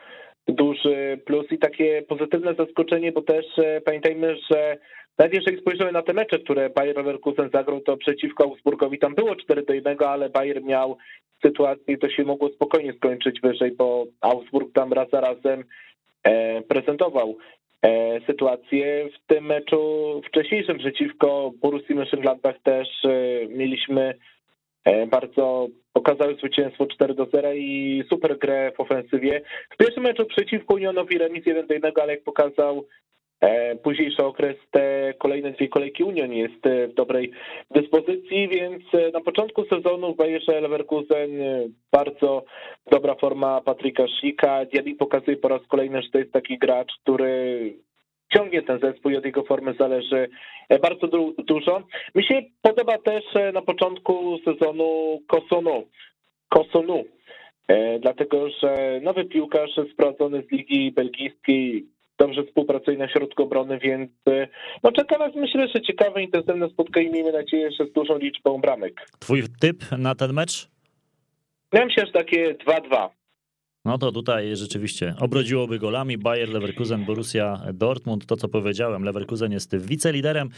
[0.48, 4.78] duży plus i takie pozytywne zaskoczenie, bo też e, pamiętajmy, że
[5.18, 9.36] nawet jeżeli spojrzymy na te mecze, które Bayer Leverkusen zagrał, to przeciwko Augsburgowi tam było
[9.36, 10.96] 4 do 1, ale Bayer miał
[11.42, 15.64] sytuację, to się mogło spokojnie skończyć wyżej, bo Augsburg tam raz za razem
[16.22, 17.36] e, prezentował
[17.82, 19.08] e, sytuację.
[19.14, 19.80] W tym meczu
[20.26, 22.88] wcześniejszym przeciwko Borussii Mönchengladbach też
[23.48, 24.14] mieliśmy
[25.10, 29.40] bardzo pokazały zwycięstwo 4 do 0 i super grę w ofensywie.
[29.70, 32.86] W pierwszym meczu przeciwko Unionowi remis 1 do 1, ale jak pokazał
[33.40, 37.30] e, późniejszy okres, te kolejne dwie kolejki Union jest e, w dobrej
[37.70, 41.30] dyspozycji, więc na początku sezonu w Bayerze Leverkusen
[41.92, 42.44] bardzo
[42.90, 44.64] dobra forma Patryka Szika.
[44.64, 47.74] Diaby pokazuje po raz kolejny, że to jest taki gracz, który
[48.34, 50.28] ciągnie ten zespół i od jego formy zależy
[50.68, 51.82] e, bardzo du dużo.
[52.14, 55.86] Mi się podoba też e, na początku sezonu Kosonu,
[56.48, 57.04] Kosonu
[57.68, 61.86] e, dlatego że nowy piłkarz sprowadzony z ligi belgijskiej
[62.18, 64.10] dobrze współpracuje na środku obrony, więc
[64.82, 67.10] no czeka nas myślę, że ciekawe, intensywne spotkanie.
[67.10, 69.06] Miejmy nadzieję, że z dużą liczbą bramek.
[69.18, 70.68] Twój typ na ten mecz?
[71.72, 73.08] Ja myślę, że takie 2-2.
[73.84, 78.26] No to tutaj rzeczywiście obrodziłoby golami Bayer Leverkusen, Borussia Dortmund.
[78.26, 80.50] To co powiedziałem, Leverkusen jest wiceliderem.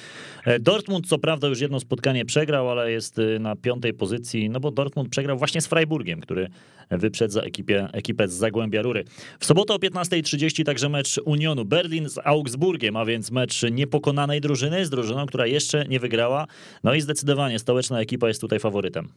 [0.44, 4.60] E, Dortmund co prawda już jedno spotkanie przegrał, ale jest e, na piątej pozycji, no
[4.60, 6.48] bo Dortmund przegrał właśnie z Freiburgiem, który
[6.90, 9.04] wyprzedza ekipę, ekipę z Zagłębia Rury.
[9.40, 14.86] W sobotę o 15.30 także mecz Unionu Berlin z Augsburgiem, a więc mecz niepokonanej drużyny
[14.86, 16.46] z drużyną, która jeszcze nie wygrała.
[16.84, 19.08] No i zdecydowanie stołeczna ekipa jest tutaj faworytem.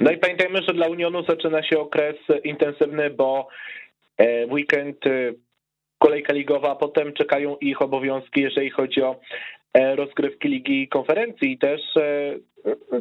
[0.00, 3.48] No i pamiętajmy, że dla Unionu zaczyna się okres intensywny, bo
[4.18, 5.32] e, weekend e,
[5.98, 9.20] kolejka ligowa, a potem czekają ich obowiązki, jeżeli chodzi o
[9.74, 11.52] e, rozgrywki Ligi Konferencji.
[11.52, 11.80] I też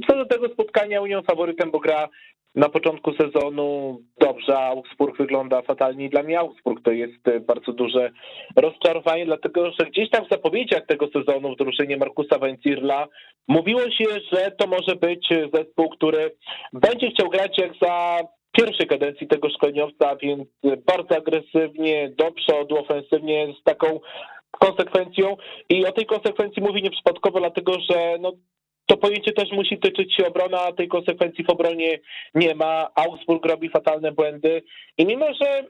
[0.07, 2.09] co do tego spotkania Union faworytem, bo gra
[2.55, 6.09] na początku sezonu dobrze, a Augsburg wygląda fatalnie.
[6.09, 8.11] Dla mnie Augsburg to jest e, bardzo duże
[8.55, 13.07] rozczarowanie, dlatego że gdzieś tam w zapowiedziach tego sezonu w drużynie Markusa Wenzirla
[13.47, 16.35] mówiło się, że to może być zespół, który
[16.73, 18.19] będzie chciał grać jak za
[18.51, 23.99] pierwszej kadencji tego szkoleniowca, więc bardzo agresywnie, do przodu, ofensywnie, z taką
[24.51, 25.37] konsekwencją
[25.69, 28.31] i o tej konsekwencji mówi nieprzypadkowo, dlatego że no,
[28.85, 31.99] to pojęcie też musi tyczyć się obrona, a tej konsekwencji w obronie
[32.35, 32.91] nie ma.
[32.95, 34.63] Augsburg robi fatalne błędy
[34.97, 35.63] i mimo, że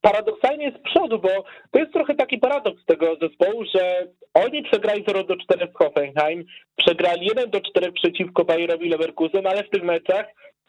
[0.00, 1.28] paradoksalnie z przodu, bo
[1.70, 6.44] to jest trochę taki paradoks tego zespołu, że oni przegrali 0 do 4 z Hoffenheim,
[6.76, 10.26] przegrali 1 do 4 przeciwko Bayerowi Leverkusen, ale w tych meczach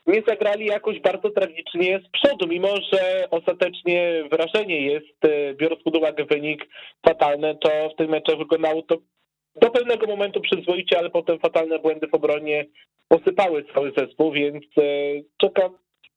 [0.07, 5.95] nie zagrali jakoś bardzo tragicznie z przodu, mimo że ostatecznie wrażenie jest, e, biorąc pod
[5.95, 6.67] uwagę wynik
[7.05, 8.97] fatalny, to w tych meczach wyglądało to
[9.55, 12.65] do pewnego momentu przyzwoicie, ale potem fatalne błędy w obronie
[13.07, 14.81] posypały cały zespół, więc e,
[15.37, 15.69] czeka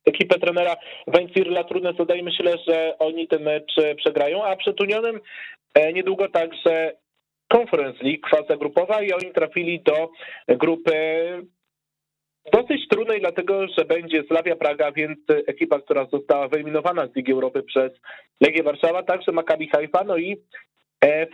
[0.07, 2.23] ekipę trenera Weinzierla trudne zadanie.
[2.23, 5.21] Myślę, że oni ten mecz e, przegrają, a przed Unionem
[5.95, 6.93] niedługo także
[7.49, 10.11] Conference League, faza grupowa i oni trafili do
[10.49, 10.93] grupy
[12.53, 17.63] dosyć trudnej, dlatego że będzie Slavia Praga, więc ekipa, która została wyeliminowana z Ligi Europy
[17.63, 17.93] przez
[18.41, 20.37] Legię Warszawa, także Maccabi Haifa, no i e,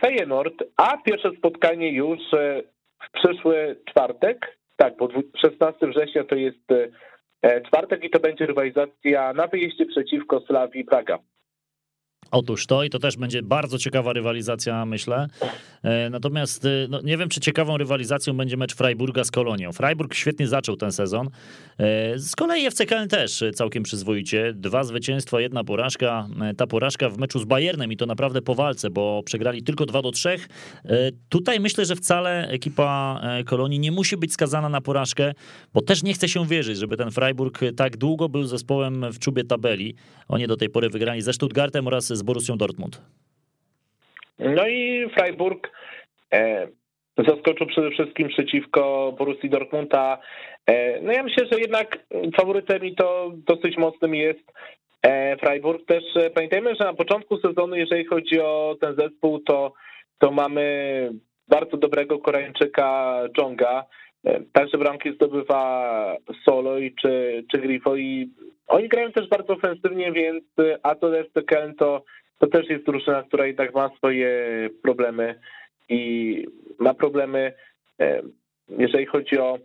[0.01, 2.63] Feyenoord, a pierwsze spotkanie już e,
[3.03, 5.09] w przyszły czwartek, tak, bo
[5.41, 6.71] 16 września to jest
[7.41, 11.19] e, czwartek i to będzie rywalizacja na wyjeździe przeciwko Slawii Praga.
[12.31, 15.27] Otóż to i to też będzie bardzo ciekawa rywalizacja, myślę.
[15.83, 19.71] E, natomiast e, no, nie wiem, czy ciekawą rywalizacją będzie mecz Freiburga z Kolonią.
[19.71, 21.29] Freiburg świetnie zaczął ten sezon.
[21.77, 24.53] E, z kolei FC Köln też całkiem przyzwoicie.
[24.53, 26.27] Dwa zwycięstwa, jedna porażka.
[26.57, 30.01] Ta porażka w meczu z Bayernem i to naprawdę po walce, bo przegrali tylko 2
[30.01, 30.35] do 3.
[31.29, 35.33] Tutaj myślę, że wcale ekipa Kolonii nie musi być skazana na porażkę,
[35.73, 39.43] bo też nie chce się wierzyć, żeby ten Freiburg tak długo był zespołem w czubie
[39.43, 39.95] tabeli.
[40.27, 43.01] Oni do tej pory wygrali ze Stuttgartem oraz z Borussią Dortmund.
[44.39, 45.71] No i Freiburg
[46.33, 46.67] e,
[47.17, 50.17] zaskoczył przede wszystkim przeciwko Borussii Dortmunda.
[50.67, 51.99] E, no ja myślę, że jednak
[52.37, 54.53] faworytem i to dosyć mocnym jest
[55.03, 55.85] e, Freiburg.
[55.85, 56.03] Też
[56.35, 59.73] pamiętajmy, że na początku sezonu, jeżeli chodzi o ten zespół, to,
[60.19, 60.65] to mamy
[61.47, 63.85] bardzo dobrego Koreańczyka Jonga.
[64.53, 68.29] Także bramki zdobywa Solo i czy, czy Grifo i
[68.71, 70.43] oni grają też bardzo ofensywnie, więc
[70.83, 72.03] a to FC Köln to,
[72.39, 74.29] to też jest drużyna, która i tak ma swoje
[74.83, 75.39] problemy
[75.89, 76.45] i
[76.79, 77.53] ma problemy,
[77.99, 78.21] e,
[78.77, 79.59] jeżeli chodzi o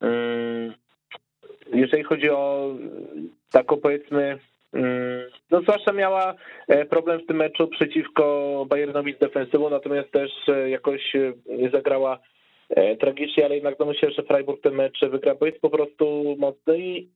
[0.00, 0.74] mm,
[1.72, 2.74] jeżeli chodzi o
[3.52, 4.38] taką powiedzmy
[4.72, 6.34] mm, no zwłaszcza miała
[6.68, 10.30] e, problem w tym meczu przeciwko Bayernowi z defensywą, natomiast też
[10.66, 11.12] jakoś
[11.46, 12.37] nie zagrała E,
[13.00, 16.78] tragicznie, ale jednak no myślę, że Freiburg ten mecz wygra, bo jest po prostu mocny
[16.78, 17.08] i,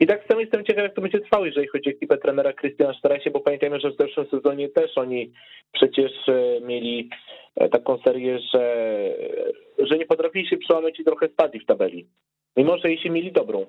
[0.00, 2.94] i tak samo jestem ciekaw, jak to będzie trwało, jeżeli chodzi o ekipę trenera Christiana
[2.94, 5.32] Strasie, bo pamiętajmy, że w zeszłym sezonie też oni
[5.72, 7.08] przecież e, mieli
[7.56, 8.94] e, taką serię, że,
[9.78, 12.06] że nie potrafili się przełamać i trochę spadli w tabeli.
[12.56, 13.66] Mimo, że jeśli mieli dobrą.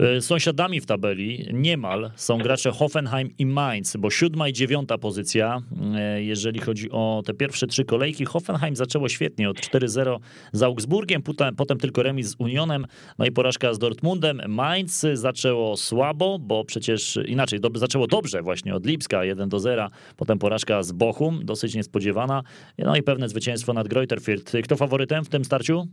[0.00, 5.62] E, sąsiadami w tabeli niemal są gracze Hoffenheim i Mainz, bo siódma i dziewiąta pozycja,
[5.94, 8.24] e, jeżeli chodzi o te pierwsze trzy kolejki.
[8.24, 10.18] Hoffenheim zaczęło świetnie od 4-0
[10.52, 12.86] z Augsburgiem, potem, potem tylko remis z Unionem,
[13.18, 14.40] no i porażka z Dortmundem.
[14.48, 20.82] Mainz zaczęło słabo, bo przecież inaczej, do, zaczęło dobrze właśnie od Lipska 1-0, potem porażka
[20.82, 22.42] z Bochum, dosyć niespodziewana,
[22.78, 24.62] no i pewne zwycięstwo nad Greuther Fürth.
[24.62, 25.88] Kto faworytem w tym starciu?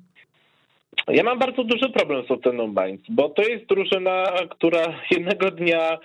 [1.08, 6.00] Ja mam bardzo duży problem z Oteną Mainz, bo to jest drużyna, która jednego dnia,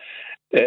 [0.54, 0.62] e,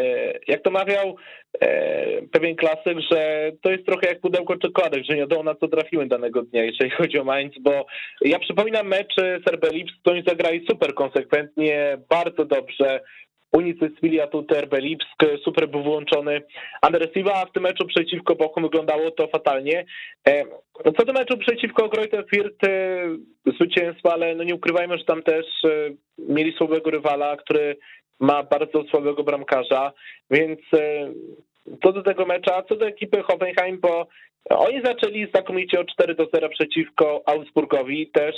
[0.48, 1.16] jak to mawiał
[1.62, 5.68] e, pewien klasyk, że to jest trochę jak pudełko czekoladek, że nie wiadomo na co
[5.68, 7.86] trafiły danego dnia, jeżeli chodzi o Mainz, bo
[8.22, 9.16] ja przypominam mecz
[9.48, 13.02] Serbelips, to oni zagrali super konsekwentnie, bardzo dobrze,
[13.52, 16.42] Unicestwilia tu Terbe Lipsk, super był włączony
[16.82, 19.86] Andresiva, a w tym meczu przeciwko Bochum wyglądało to fatalnie.
[20.28, 20.44] E,
[20.98, 25.46] co do meczu przeciwko Greuther Fürth, e, zwycięstwa, ale no nie ukrywajmy, że tam też
[25.66, 25.70] e,
[26.18, 27.78] mieli słabego rywala, który
[28.20, 29.94] ma bardzo słabego bramkarza,
[30.32, 30.60] więc
[31.84, 34.08] co do tego mecza, co do ekipy Hoffenheim, bo
[34.50, 38.36] oni zaczęli znakomicie od 4 do 0 przeciwko Augsburgowi, też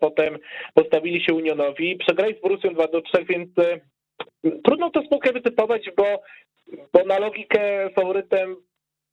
[0.00, 0.38] potem
[0.74, 3.48] postawili się Unionowi, przegrali z Borussią 2 do 3, więc
[4.64, 6.22] Trudno to spółkę wytypować, bo,
[6.92, 8.56] bo na logikę faworytem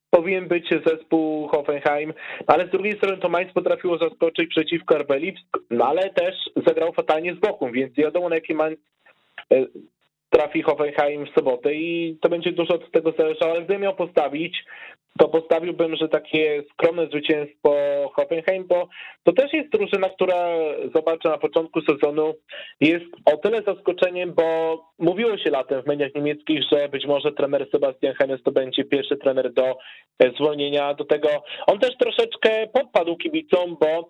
[0.09, 2.13] powinien być zespół Hoffenheim,
[2.47, 5.11] ale z drugiej strony to Mainz potrafiło zaskoczyć przeciwko RB
[5.69, 6.35] no ale też
[6.67, 8.79] zagrał fatalnie z boku, więc wiadomo na jaki Mainz
[9.51, 9.65] e,
[10.29, 14.65] trafi Hoffenheim w sobotę i to będzie dużo od tego zależało, ale gdybym miał postawić,
[15.17, 17.71] to postawiłbym, że takie skromne zwycięstwo
[18.15, 18.87] Hoffenheim, bo
[19.23, 20.47] to też jest drużyna, która
[20.95, 22.33] zobaczę na początku sezonu
[22.81, 27.67] jest o tyle zaskoczeniem, bo mówiło się latem w mediach niemieckich, że być może trener
[27.71, 29.77] Sebastian Hennes to będzie pierwszy trener do
[30.19, 30.93] e, zwolnienia.
[30.93, 31.29] Do tego
[31.67, 34.09] on też troszeczkę podpadł kibicom, bo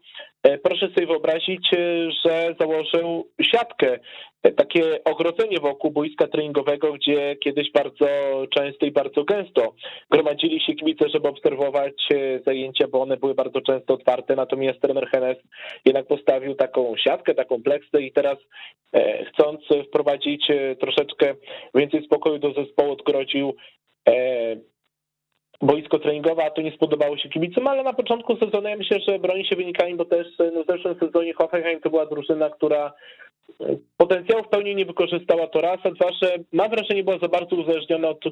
[0.63, 1.69] proszę sobie wyobrazić,
[2.25, 3.99] że założył siatkę,
[4.55, 8.07] takie ogrodzenie wokół boiska treningowego, gdzie kiedyś bardzo
[8.49, 9.73] często i bardzo gęsto
[10.11, 11.93] gromadzili się kibice, żeby obserwować
[12.45, 15.37] zajęcia, bo one były bardzo często otwarte, natomiast trener Hennes
[15.85, 18.37] jednak postawił taką siatkę, taką pleksę i teraz
[19.27, 20.47] chcąc wprowadzić
[20.79, 21.35] troszeczkę
[21.75, 23.55] więcej spokoju do zespołu odgrodził
[24.07, 24.55] e,
[25.61, 29.19] boisko treningowe, a to nie spodobało się kibicom, ale na początku sezonu ja myślę, że
[29.19, 32.93] broni się wynikami, bo też no, w zeszłym sezonie Hoffenheim to była drużyna, która
[33.61, 37.27] e, potencjału w pełni nie wykorzystała to raz, a dwa, że mam wrażenie była za
[37.27, 38.23] bardzo uzależniona od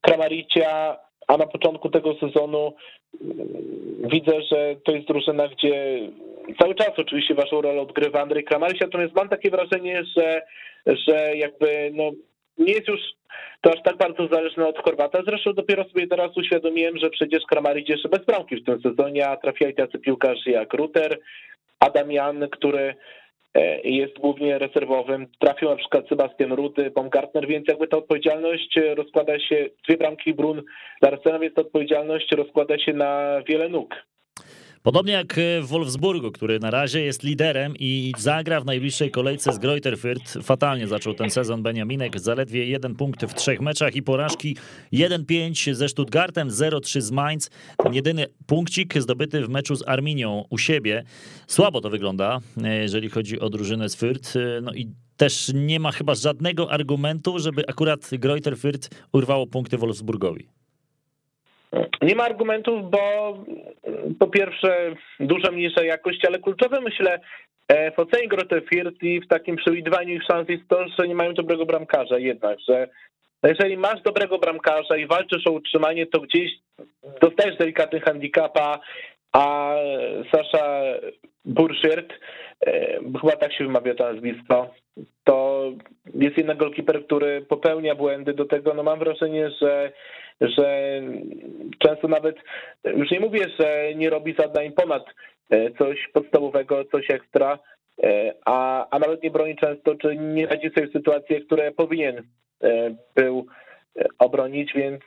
[0.00, 0.96] Kramaricia,
[1.26, 2.72] a na początku tego sezonu
[3.20, 3.48] mm,
[4.00, 6.00] widzę, że to jest drużyna, gdzie
[6.60, 10.42] cały czas oczywiście waszą rolę odgrywa Andrzej Kramaric, natomiast mam takie wrażenie, że,
[10.86, 12.10] że jakby no,
[12.58, 13.00] nie jest już
[13.60, 15.22] to aż tak bardzo zależne od Chorwata.
[15.26, 19.36] Zresztą dopiero sobie teraz uświadomiłem, że przecież Kramaric jeszcze bez bramki w tym sezonie, a
[19.36, 21.18] trafiali tacy piłkarze jak Ruter,
[21.80, 22.94] Adamian, który
[23.54, 25.26] e, jest głównie rezerwowym.
[25.38, 30.62] Trafił na przykład Sebastian Rudy, Baumgartner, więc jakby ta odpowiedzialność rozkłada się, dwie bramki Brun
[31.02, 33.94] Larsena, więc ta odpowiedzialność rozkłada się na wiele nóg.
[34.86, 39.58] Podobnie jak w Wolfsburgu, który na razie jest liderem i zagra w najbliższej kolejce z
[39.58, 40.42] Greuther Fürth.
[40.42, 44.56] Fatalnie zaczął ten sezon Beniaminek, zaledwie jeden punkt w trzech meczach i porażki
[44.92, 47.50] 1-5 ze Stuttgartem, 0-3 z Mainz.
[47.76, 51.04] Ten jedyny punkcik zdobyty w meczu z Arminią u siebie.
[51.46, 52.40] Słabo to wygląda,
[52.82, 54.38] jeżeli chodzi o drużynę z Fürth.
[54.62, 60.48] No i też nie ma chyba żadnego argumentu, żeby akurat Greuther Fürth urwało punkty Wolfsburgowi.
[62.02, 63.34] Nie ma argumentów, bo
[64.18, 67.20] po pierwsze duża mniejsza jakość, ale kluczowe myślę
[67.68, 71.14] e, w ocenie Grote Firth i w takim przewidywaniu ich szans jest to, że nie
[71.14, 72.88] mają dobrego bramkarza jednak, że
[73.42, 76.50] jeżeli masz dobrego bramkarza i walczysz o utrzymanie, to gdzieś
[77.20, 78.80] dostajesz delikatny handicapa,
[79.36, 79.76] a
[80.32, 80.82] Sasza
[81.44, 82.12] Burschiert,
[82.66, 84.74] e, chyba tak się wymawia to nazwisko,
[85.24, 85.62] to
[86.14, 88.34] jest jednak golkiper, który popełnia błędy.
[88.34, 89.92] Do tego no mam wrażenie, że
[90.40, 91.00] że
[91.78, 92.36] często nawet,
[92.84, 95.04] już nie mówię, że nie robi zadań ponad
[95.50, 97.58] e, coś podstawowego, coś ekstra,
[98.02, 102.22] e, a, a nawet nie broni często, czy nie radzi sobie w sytuacjach, które powinien
[103.16, 103.46] był
[104.18, 105.02] obronić, więc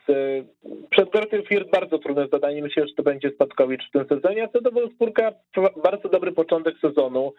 [0.90, 2.62] przed Kortem Firt bardzo trudne zadanie.
[2.62, 5.32] Myślę, że to będzie Spadkowicz w tym sezonie, a co do Wolfsburga
[5.82, 7.32] bardzo dobry początek sezonu.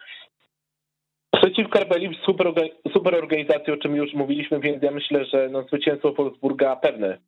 [1.36, 2.52] Przeciw Karbeli super,
[2.92, 7.18] super organizacji, o czym już mówiliśmy, więc ja myślę, że no, zwycięstwo Wolfsburga pewne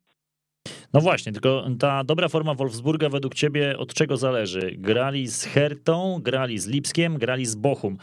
[0.93, 4.71] no właśnie, tylko ta dobra forma Wolfsburga według ciebie od czego zależy?
[4.77, 7.97] Grali z Hertą, grali z Lipskiem, grali z Bochum.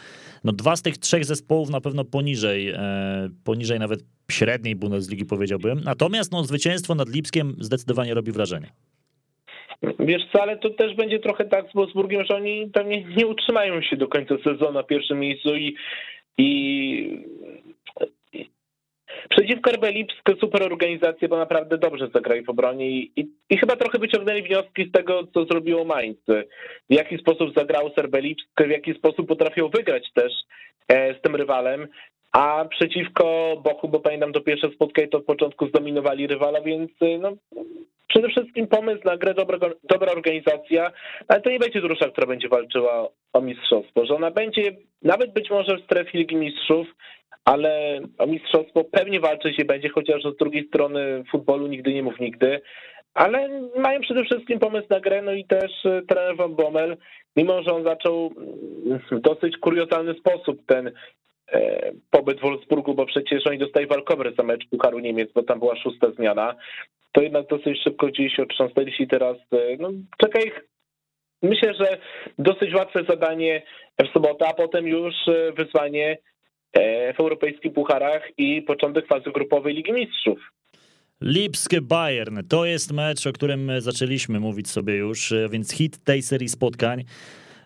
[0.45, 5.81] No dwa z tych trzech zespołów na pewno poniżej, e, poniżej nawet średniej Bundesligi powiedziałbym.
[5.85, 8.67] Natomiast no, zwycięstwo nad Lipskiem zdecydowanie robi wrażenie.
[9.99, 13.83] Wiesz co, ale to też będzie trochę tak z Wolfsburgiem, że oni pewnie nie utrzymają
[13.83, 15.75] się do końca sezonu na pierwszym miejscu i,
[16.39, 17.25] i
[19.31, 23.77] Przeciwko RB Lipsk super organizacja, bo naprawdę dobrze zagrali w obronie i, i, i, chyba
[23.77, 26.19] trochę wyciągnęli wnioski z tego, co zrobiło Mainz.
[26.91, 30.33] W jaki sposób zagrał RB Lipsk, w jaki sposób potrafią wygrać też
[30.89, 31.89] e, z tym rywalem.
[32.33, 37.19] A przeciwko Bochu, bo pamiętam to pierwsze spotkanie, to od początku zdominowali rywala, więc e,
[37.19, 37.33] no,
[38.09, 40.93] przede wszystkim pomysł na grę, dobra, dobra organizacja,
[41.29, 45.51] ale to nie będzie drużyna, która będzie walczyła o mistrzostwo, że ona będzie nawet być
[45.51, 46.87] może w strefie Ligi Mistrzów,
[47.45, 52.21] ale o mistrzostwo pewnie walczyć się będzie, chociaż z drugiej strony futbolu nigdy nie mów
[52.21, 52.61] nigdy.
[53.15, 56.97] Ale mają przede wszystkim pomysł na grę, no i też e, trener Van Bommel,
[57.37, 58.31] mimo że on zaczął
[59.11, 60.93] w dosyć kuriozalny sposób ten
[61.53, 65.59] e, pobyt w Wolfsburgu, bo przecież oni dostali walkover za mecz Pucharu Niemiec, bo tam
[65.59, 66.55] była szósta zmiana,
[67.13, 70.65] to jednak dosyć szybko gdzieś otrząsnęli się teraz, e, no czeka ich
[71.43, 71.99] myślę, że
[72.39, 73.63] dosyć łatwe zadanie
[74.05, 75.15] w sobotę, a potem już
[75.57, 76.19] wyzwanie
[77.17, 80.39] w europejskich pucharach i początek fazy grupowej Ligi Mistrzów.
[81.21, 86.23] Lipskie Bayern to jest mecz, o którym zaczęliśmy mówić sobie już, e, więc hit tej
[86.23, 87.05] serii spotkań.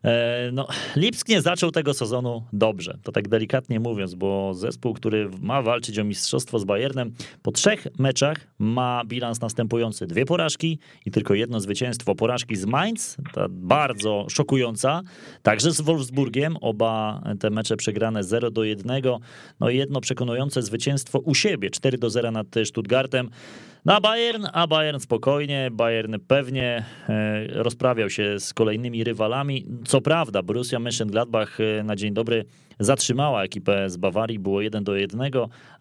[0.06, 0.66] E, no,
[0.96, 5.98] Lipsk nie zaczął tego sezonu dobrze, to tak delikatnie mówiąc, bo zespół, który ma walczyć
[5.98, 10.06] o mistrzostwo z Bayernem, po trzech meczach ma bilans następujący.
[10.06, 12.14] Dwie porażki i tylko jedno zwycięstwo.
[12.14, 15.02] Porażki z Mainz, ta bardzo szokująca,
[15.42, 19.02] także z Wolfsburgiem, oba te mecze przegrane 0 do 1,
[19.60, 23.30] no i jedno przekonujące zwycięstwo u siebie, 4 do 0 nad Stuttgartem.
[23.86, 29.64] No a Bayern, a Bayern spokojnie, Bayern pewnie e, rozprawiał się z kolejnymi rywalami.
[29.84, 32.44] Co prawda, Borussia Mönchengladbach e, na dzień dobry
[32.78, 35.20] zatrzymała ekipę z Bawarii, było 1 do 1,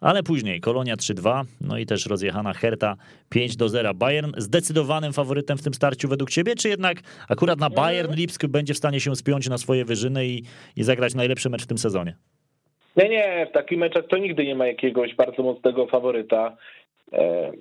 [0.00, 2.96] ale później Kolonia 3-2, no i też rozjechana Herta
[3.28, 3.94] 5 do 0.
[3.94, 6.98] Bayern zdecydowanym faworytem w tym starciu według ciebie, czy jednak
[7.28, 10.42] akurat na Bayern Lipsk będzie w stanie się spiąć na swoje wyżyny i,
[10.76, 12.16] i zagrać najlepszy mecz w tym sezonie?
[12.96, 16.56] Nie, nie, w takich meczach to nigdy nie ma jakiegoś bardzo mocnego faworyta.
[17.12, 17.52] E,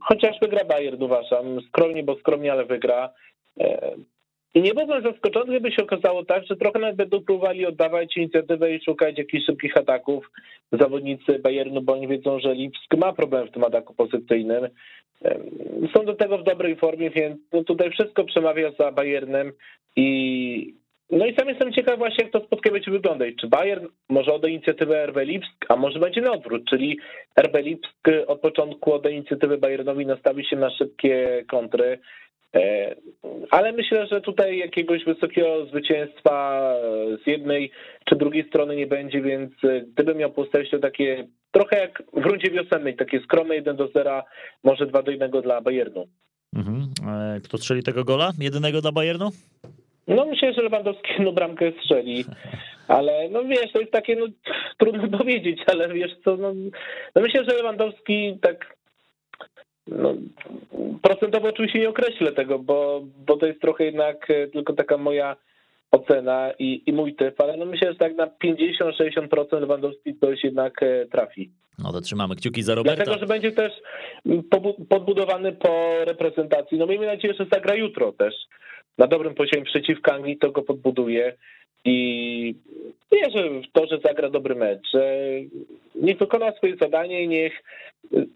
[0.00, 1.60] chociaż wygra Bayern, uważam.
[1.68, 3.10] Skromnie, bo skromnie, ale wygra.
[3.60, 3.94] E,
[4.54, 8.74] I nie byłbym zaskoczony, gdyby się okazało tak, że trochę nawet będą próbowali oddawać inicjatywę
[8.74, 10.30] i szukać jakichś szybkich ataków
[10.72, 14.64] zawodnicy Bayernu, bo oni wiedzą, że Lipsk ma problem w tym ataku pozycyjnym.
[15.24, 15.38] E,
[15.94, 19.52] są do tego w dobrej formie, więc no tutaj wszystko przemawia za Bayernem
[19.96, 20.74] i
[21.10, 23.34] no i sam jestem ciekaw właśnie, jak to spotkanie będzie wyglądać.
[23.40, 26.98] Czy Bayern może odda inicjatywę RB Lipsk, a może będzie na odwrót, czyli
[27.40, 31.98] RB Lipsk od początku odda inicjatywę Bayernowi, nastawi się na szybkie kontry.
[32.54, 32.94] E,
[33.50, 36.74] ale myślę, że tutaj jakiegoś wysokiego zwycięstwa
[37.24, 37.70] z jednej
[38.04, 39.52] czy drugiej strony nie będzie, więc
[39.92, 44.22] gdybym miał postawić to takie trochę jak w rundzie wiosennej, takie skromne 1 do 0,
[44.64, 46.06] może 2 do 1 dla Bayernu.
[46.56, 46.88] Mhm.
[47.08, 48.32] E, kto strzeli tego gola?
[48.38, 49.30] Jedynego dla Bayernu?
[50.08, 52.24] No myślę, że Lewandowski no bramkę strzeli,
[52.88, 54.26] ale no wiesz, to jest takie, no
[54.78, 56.54] trudno powiedzieć, ale wiesz co, no,
[57.14, 58.76] no myślę, że Lewandowski tak
[59.86, 60.14] no,
[61.02, 65.36] procentowo oczywiście nie określę tego, bo, bo to jest trochę jednak e, tylko taka moja
[65.90, 70.82] ocena i, i mój typ, ale no myślę, że tak na 50-60% Lewandowski coś jednak
[70.82, 71.50] e, trafi.
[71.78, 73.04] No to trzymamy kciuki za Roberta.
[73.04, 73.72] Dlatego, że będzie też
[74.88, 76.78] podbudowany po reprezentacji.
[76.78, 78.34] No miejmy nadzieję, że zagra jutro też
[78.98, 81.34] na dobrym poziomie przeciwko Anglii, to go podbuduje
[81.84, 82.54] i
[83.12, 85.24] wierzę w to, że zagra dobry mecz, że
[85.94, 87.52] niech wykona swoje zadanie i niech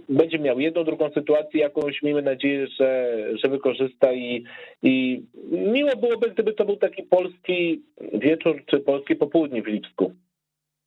[0.09, 4.45] będzie miał jedną, drugą sytuację, jakąś miejmy nadzieję, że, że wykorzysta i,
[4.83, 7.83] i miło byłoby, gdyby to był taki polski
[8.13, 10.13] wieczór czy polskie popołudnie w Lipsku.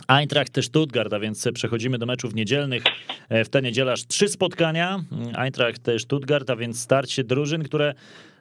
[0.08, 2.84] Eintracht Stuttgart, a więc przechodzimy do meczów niedzielnych.
[3.30, 5.04] E, w tę niedzielę aż trzy spotkania.
[5.38, 7.94] Eintracht Stuttgart, a więc starcie drużyn, które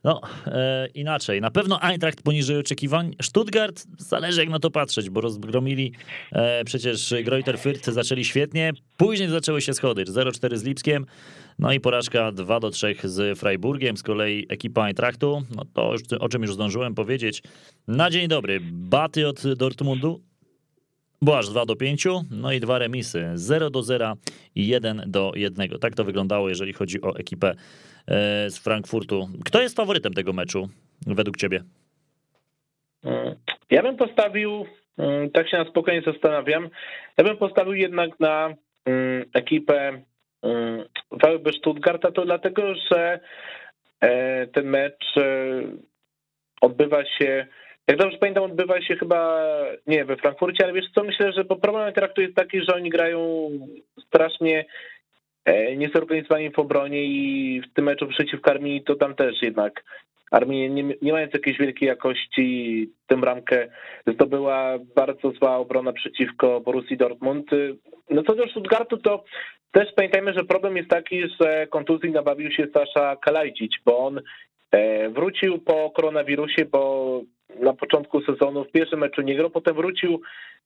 [0.05, 1.41] no e, inaczej.
[1.41, 3.15] Na pewno Eintracht poniżej oczekiwań.
[3.23, 5.93] Stuttgart zależy jak na to patrzeć, bo rozgromili
[6.33, 8.73] e, przecież Greuter Fürth, zaczęli świetnie.
[8.97, 10.05] Później zaczęły się schody.
[10.05, 11.07] 0-4 z Lipskiem.
[11.59, 16.29] No i porażka 2 do 3 z Freiburgiem, z kolei ekipa Eintrachtu, no to o
[16.29, 17.43] czym już zdążyłem powiedzieć.
[17.89, 20.21] Na dzień dobry, baty od Dortmundu,
[21.25, 24.15] było aż 2 do 5, no i dwa remisy 0 do 0
[24.55, 25.69] i 1 do 1.
[25.81, 27.55] Tak to wyglądało, jeżeli chodzi o ekipę e,
[28.51, 29.29] z Frankfurtu.
[29.45, 30.69] Kto jest faworytem tego meczu
[31.07, 31.61] według ciebie?
[33.71, 34.67] Ja bym postawił,
[34.99, 36.69] mm, tak się na spokojnie zastanawiam,
[37.17, 38.55] ja bym postawił jednak na
[38.85, 40.03] mm, ekipę
[40.43, 43.21] mm, VB Stuttgarta, to dlatego, że
[44.01, 45.23] e, ten mecz e,
[46.61, 47.47] odbywa się
[47.89, 49.47] jak dobrze pamiętam, odbywa się chyba,
[49.87, 52.91] nie we Frankfurcie, ale wiesz co, myślę, że bo problem Eintrachtu jest taki, że oni
[52.91, 53.51] grają
[54.07, 54.65] strasznie
[55.45, 59.85] e, niezorganizowani w obronie i w tym meczu przeciwko Armii to tam też jednak
[60.31, 63.69] Armii nie, nie mając jakiejś wielkiej jakości tę bramkę
[64.07, 67.51] zdobyła bardzo zła obrona przeciwko Borussii Dortmund.
[68.11, 69.25] No co do Stuttgartu, to
[69.73, 74.21] też pamiętajmy, że problem jest taki, że kontuzji nabawił się Sasza Kalajdzic, bo on
[74.71, 77.21] e, wrócił po koronawirusie, bo
[77.61, 80.21] na początku sezonu w pierwszym meczu nie grał, potem wrócił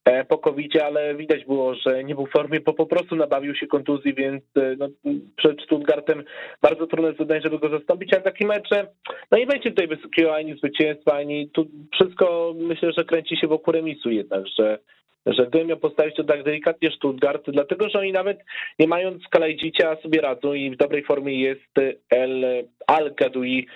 [0.05, 3.55] e, po covid ale widać było, że nie był w formie, bo po prostu nabawił
[3.55, 4.89] się kontuzji, więc e, no,
[5.37, 6.25] przed Stuttgartem
[6.63, 8.87] bardzo trudne zadanie, żeby go zastąpić, a takie mecze,
[9.31, 13.73] no nie będzie tutaj wysokiego ani zwycięstwa, ani tu wszystko myślę, że kręci się wokół
[13.73, 14.79] remisu jednak, że
[15.27, 18.39] że gdybym miał postawić to tak delikatnie Stuttgart, dlatego że oni nawet
[18.79, 21.79] nie mając Kalajdzicia sobie radzą i w dobrej formie jest
[22.11, 22.45] El
[22.87, 23.67] Al-Gadoui,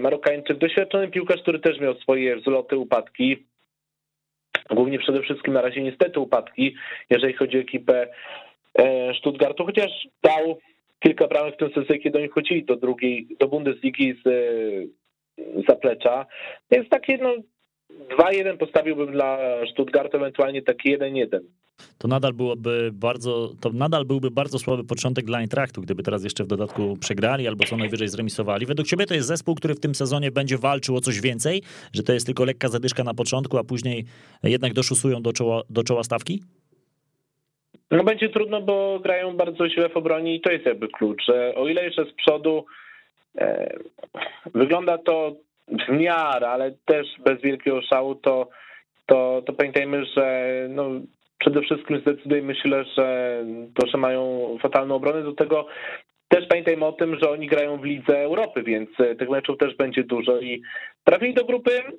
[0.00, 3.46] Marokańczyk, doświadczony piłkarz, który też miał swoje wzloty, upadki.
[4.70, 6.74] Głównie przede wszystkim na razie niestety upadki,
[7.10, 8.08] jeżeli chodzi o ekipę
[8.78, 10.58] e, Stuttgartu, chociaż dał
[11.00, 16.26] kilka bramek w tym sezonie, kiedy oni chodzili do drugiej, do Bundesligi z e, zaplecza.
[16.70, 17.34] Więc takie no,
[18.18, 19.38] 2-1 postawiłbym dla
[19.72, 21.40] Stuttgartu, ewentualnie taki 1-1
[21.98, 26.44] to nadal byłoby bardzo, to nadal byłby bardzo słaby początek dla Eintrachtu, gdyby teraz jeszcze
[26.44, 28.66] w dodatku przegrali albo co najwyżej zremisowali.
[28.66, 31.62] Według ciebie to jest zespół, który w tym sezonie będzie walczył o coś więcej,
[31.92, 34.04] że to jest tylko lekka zadyszka na początku, a później
[34.42, 36.42] jednak doszusują do czoła, do czoła stawki?
[37.90, 41.22] No będzie trudno, bo grają bardzo źle w obronie i to jest jakby klucz,
[41.54, 42.64] o ile jeszcze z przodu
[43.38, 43.76] e,
[44.54, 45.36] wygląda to
[45.68, 48.48] w miarę, ale też bez wielkiego szału, to
[49.06, 50.90] to, to pamiętajmy, że no,
[51.38, 53.38] przede wszystkim zdecyduje, myślę, że
[53.74, 55.66] to, że mają fatalną obronę, do tego
[56.28, 60.04] też pamiętajmy o tym, że oni grają w Lidze Europy, więc tych meczów też będzie
[60.04, 60.62] dużo i
[61.04, 61.94] trafili do grupy mm,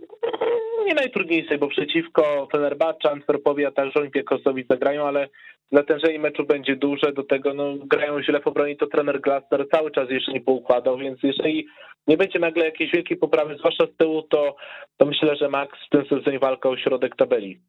[0.86, 5.30] nie najtrudniejszej, bo przeciwko Fenerbahce, Antwerpowi, a także Olimpiakosowi zagrają, ale
[5.72, 9.92] natężenie meczu będzie duże, do tego no, grają źle w obronie, to trener Glasner cały
[9.92, 11.68] czas jeszcze nie poukładał, więc jeżeli
[12.08, 14.56] nie będzie nagle jakiejś wielkiej poprawy, zwłaszcza z tyłu, to,
[14.98, 17.60] to myślę, że Max w tym sezonie walka o środek tabeli.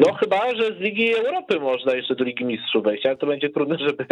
[0.00, 3.48] No chyba, że z Ligi Europy można jeszcze do Ligi Mistrzów wejść, ale to będzie
[3.48, 4.04] trudne, żeby,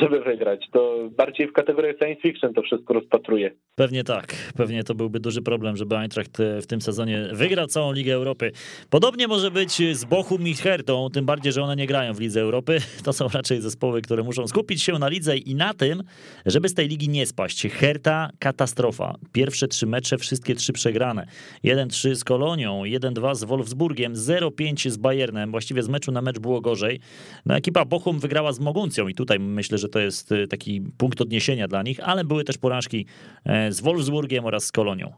[0.00, 0.66] żeby wygrać.
[0.72, 3.50] To bardziej w kategoriach science fiction to wszystko rozpatruje.
[3.74, 4.34] Pewnie tak.
[4.56, 8.52] Pewnie to byłby duży problem, żeby Eintracht w tym sezonie wygrał całą Ligę Europy.
[8.90, 12.40] Podobnie może być z Bochum i Hertą, tym bardziej, że one nie grają w Lidze
[12.40, 12.78] Europy.
[13.04, 16.02] To są raczej zespoły, które muszą skupić się na lidze i na tym,
[16.46, 17.66] żeby z tej ligi nie spaść.
[17.66, 19.14] Herta katastrofa.
[19.32, 21.26] Pierwsze trzy mecze, wszystkie trzy przegrane.
[21.64, 25.50] 1-3 z Kolonią, 1-2 z Wolfsburgiem, 0-5 z Bayernem Bayernem.
[25.50, 27.00] Właściwie z meczu na mecz było gorzej.
[27.46, 31.20] No, ekipa Bochum wygrała z Moguncją i tutaj myślę, że to jest y, taki punkt
[31.20, 33.06] odniesienia dla nich, ale były też porażki
[33.46, 35.12] e, z Wolfsburgiem oraz z Kolonią.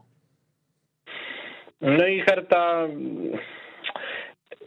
[1.81, 2.87] No i Herta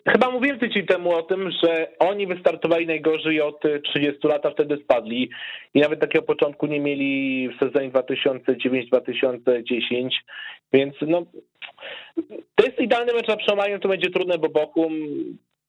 [0.08, 4.76] Chyba mówiłem tydzień temu o tym, że oni wystartowali najgorzej od 30 lat, a wtedy
[4.76, 5.30] spadli
[5.74, 10.08] i nawet takiego początku nie mieli w sezonie 2009-2010,
[10.72, 11.26] więc no
[12.54, 14.92] to jest idealny mecz na przełamaniu, to będzie trudne, bo Bochum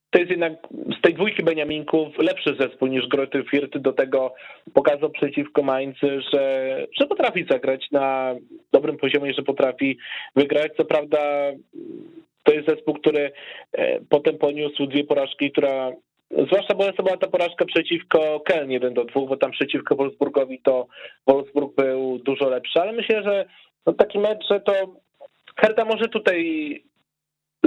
[0.10, 0.54] to jest jednak
[1.00, 3.80] z tej dwójki Beniaminków lepszy zespół niż Groty Firty.
[3.80, 4.34] Do tego
[4.74, 8.36] pokazał przeciwko Mainz, że, że potrafi zagrać na
[8.74, 9.98] dobrym poziomie, że potrafi
[10.36, 10.72] wygrać.
[10.78, 11.20] Co prawda
[12.43, 13.32] to jest zespół, który
[13.74, 15.91] e, potem poniósł dwie porażki, która
[16.48, 20.62] Zwłaszcza bo to była ta porażka przeciwko Keln 1 do 2, bo tam przeciwko Wolfsburgowi
[20.64, 20.88] to
[21.28, 23.46] Wolfsburg był dużo lepszy, ale myślę, że
[23.86, 24.74] no taki mecz, że to
[25.60, 26.84] Herta może tutaj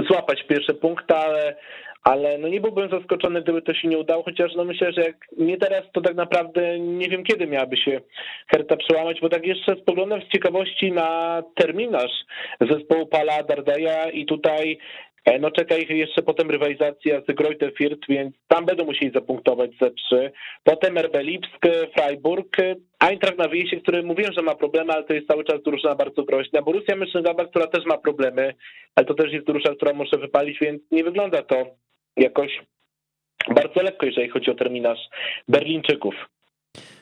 [0.07, 1.55] złapać pierwsze punkty, ale,
[2.03, 5.15] ale no nie byłbym zaskoczony, gdyby to się nie udało, chociaż no myślę, że jak
[5.37, 8.01] nie teraz, to tak naprawdę nie wiem, kiedy miałaby się
[8.47, 12.25] Herta przełamać, bo tak jeszcze spoglądam z ciekawości na terminarz
[12.61, 14.77] zespołu Pala Dardaja i tutaj
[15.39, 19.91] no czeka ich jeszcze potem rywalizacja z Greuther Fürth, więc tam będą musieli zapunktować ze
[19.91, 20.31] trzy.
[20.63, 22.57] Potem RB Lipsk, Freiburg,
[22.99, 26.23] Eintracht na wyjeździe, który mówiłem, że ma problemy, ale to jest cały czas drużyna bardzo
[26.23, 26.61] groźna.
[26.61, 28.53] Borussia Mönchengladbach, która też ma problemy,
[28.95, 31.65] ale to też jest drużyna, która może wypalić, więc nie wygląda to
[32.17, 32.59] jakoś
[33.55, 34.99] bardzo lekko, jeżeli chodzi o terminarz
[35.47, 36.15] Berlińczyków.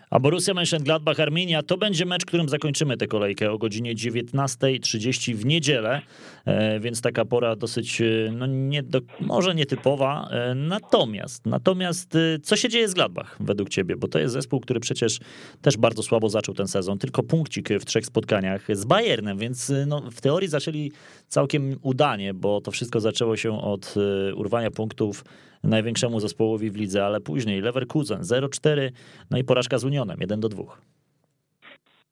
[0.09, 5.45] A Borussia Mönchengladbach Arminia to będzie mecz, którym zakończymy tę kolejkę o godzinie 19.30 w
[5.45, 6.01] niedzielę,
[6.45, 10.29] e, więc taka pora dosyć, e, no nie do, może nietypowa.
[10.31, 13.95] E, natomiast, natomiast co się dzieje z Gladbach według ciebie?
[13.95, 15.19] Bo to jest zespół, który przecież
[15.61, 20.11] też bardzo słabo zaczął ten sezon, tylko punkcik w trzech spotkaniach z Bayernem, więc no,
[20.11, 20.91] w teorii zaczęli
[21.27, 23.95] całkiem udanie, bo to wszystko zaczęło się od
[24.35, 25.23] urwania punktów
[25.67, 28.89] największemu zespołowi w lidze, ale później Leverkusen 0-4,
[29.31, 30.63] no i porażka z Unionem 1-2.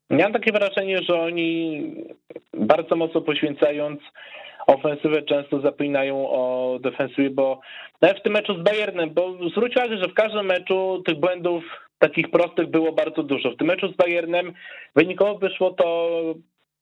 [0.10, 1.82] Miałem takie wrażenie, że oni
[2.54, 4.02] bardzo mocno poświęcając
[4.68, 7.60] ofensywę często zapominają o defensywie, bo
[8.02, 11.64] nawet w tym meczu z Bayernem, bo zwróć uwagę, że w każdym meczu tych błędów
[12.00, 13.52] takich prostych było bardzo dużo.
[13.52, 14.54] W tym meczu z Bayernem
[14.96, 16.10] wynikowo wyszło to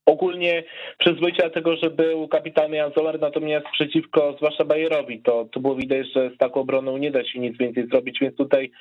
[0.05, 0.63] ogólnie
[0.97, 6.07] przyzwoicie tego, że był kapitan Jan Zomer, natomiast przeciwko zwłaszcza Bayerowi, to, to było widać,
[6.15, 8.71] że z taką obroną nie da się nic więcej zrobić, więc tutaj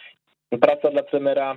[0.61, 1.57] praca dla trenera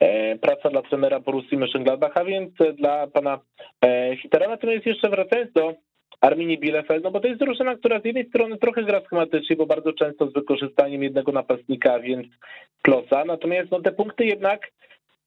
[0.00, 3.40] e, praca dla trenera Borussii Mönchengladbach, a więc dla pana
[3.84, 4.48] e, Hitera.
[4.48, 5.74] Natomiast jeszcze wracając do
[6.20, 9.66] Arminii Bielefeld, no bo to jest drużyna, która z jednej strony trochę gra schematycznie, bo
[9.66, 12.26] bardzo często z wykorzystaniem jednego napastnika, więc
[12.82, 14.72] Klosa, natomiast no te punkty jednak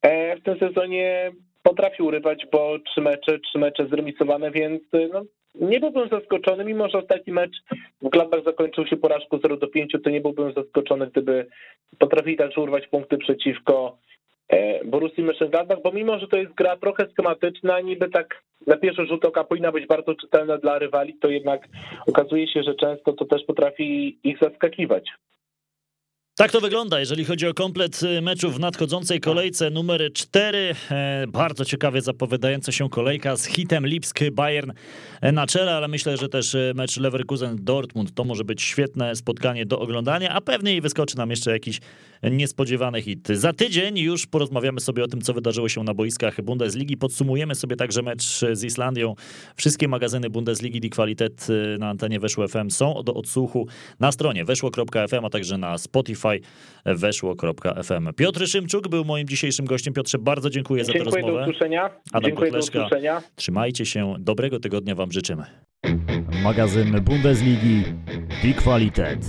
[0.01, 1.31] e, w tym sezonie
[1.67, 4.81] potrafi urywać, bo trzy mecze, trzy mecze zremisowane, więc
[5.13, 5.21] no,
[5.55, 7.51] nie byłbym zaskoczony, mimo że ostatni mecz
[8.01, 11.47] w Gladbach zakończył się porażką 0 do 5, to nie byłbym zaskoczony, gdyby
[11.99, 13.97] potrafili także urwać punkty przeciwko
[14.49, 19.05] e, Borussii Mönchengladbach, bo mimo, że to jest gra trochę schematyczna, niby tak na pierwszy
[19.05, 21.67] rzut oka powinna być bardzo czytelna dla rywali, to jednak
[22.07, 25.09] okazuje się, że często to też potrafi ich zaskakiwać.
[26.37, 30.75] Tak to wygląda, jeżeli chodzi o komplet y, meczów w nadchodzącej kolejce numer 4.
[30.91, 34.71] E, bardzo ciekawie zapowiadająca się kolejka z hitem Lipsk Bayern
[35.21, 39.65] e, na czele, ale myślę, że też e, mecz Leverkusen-Dortmund to może być świetne spotkanie
[39.65, 41.79] do oglądania, a pewnie i wyskoczy nam jeszcze jakiś
[42.23, 43.27] niespodziewany hit.
[43.27, 46.97] Za tydzień już porozmawiamy sobie o tym, co wydarzyło się na boiskach Bundesligi.
[46.97, 49.15] Podsumujemy sobie także mecz z Islandią.
[49.55, 51.47] Wszystkie magazyny Bundesligi Die Qualität
[51.79, 53.67] na antenie Weszło FM są do odsłuchu
[53.99, 58.13] na stronie weszło.fm, a także na Spotify Spotify weszło.fm.
[58.13, 59.93] Piotr Szymczuk był moim dzisiejszym gościem.
[59.93, 61.33] Piotrze, bardzo dziękuję, dziękuję za tę rozmowę.
[61.33, 61.89] Do usłyszenia.
[62.13, 63.21] Adam dziękuję do usłyszenia.
[63.35, 64.15] Trzymajcie się.
[64.19, 65.43] Dobrego tygodnia wam życzymy.
[66.43, 67.83] Magazyn Bundesligi
[68.43, 69.19] Die Qualität.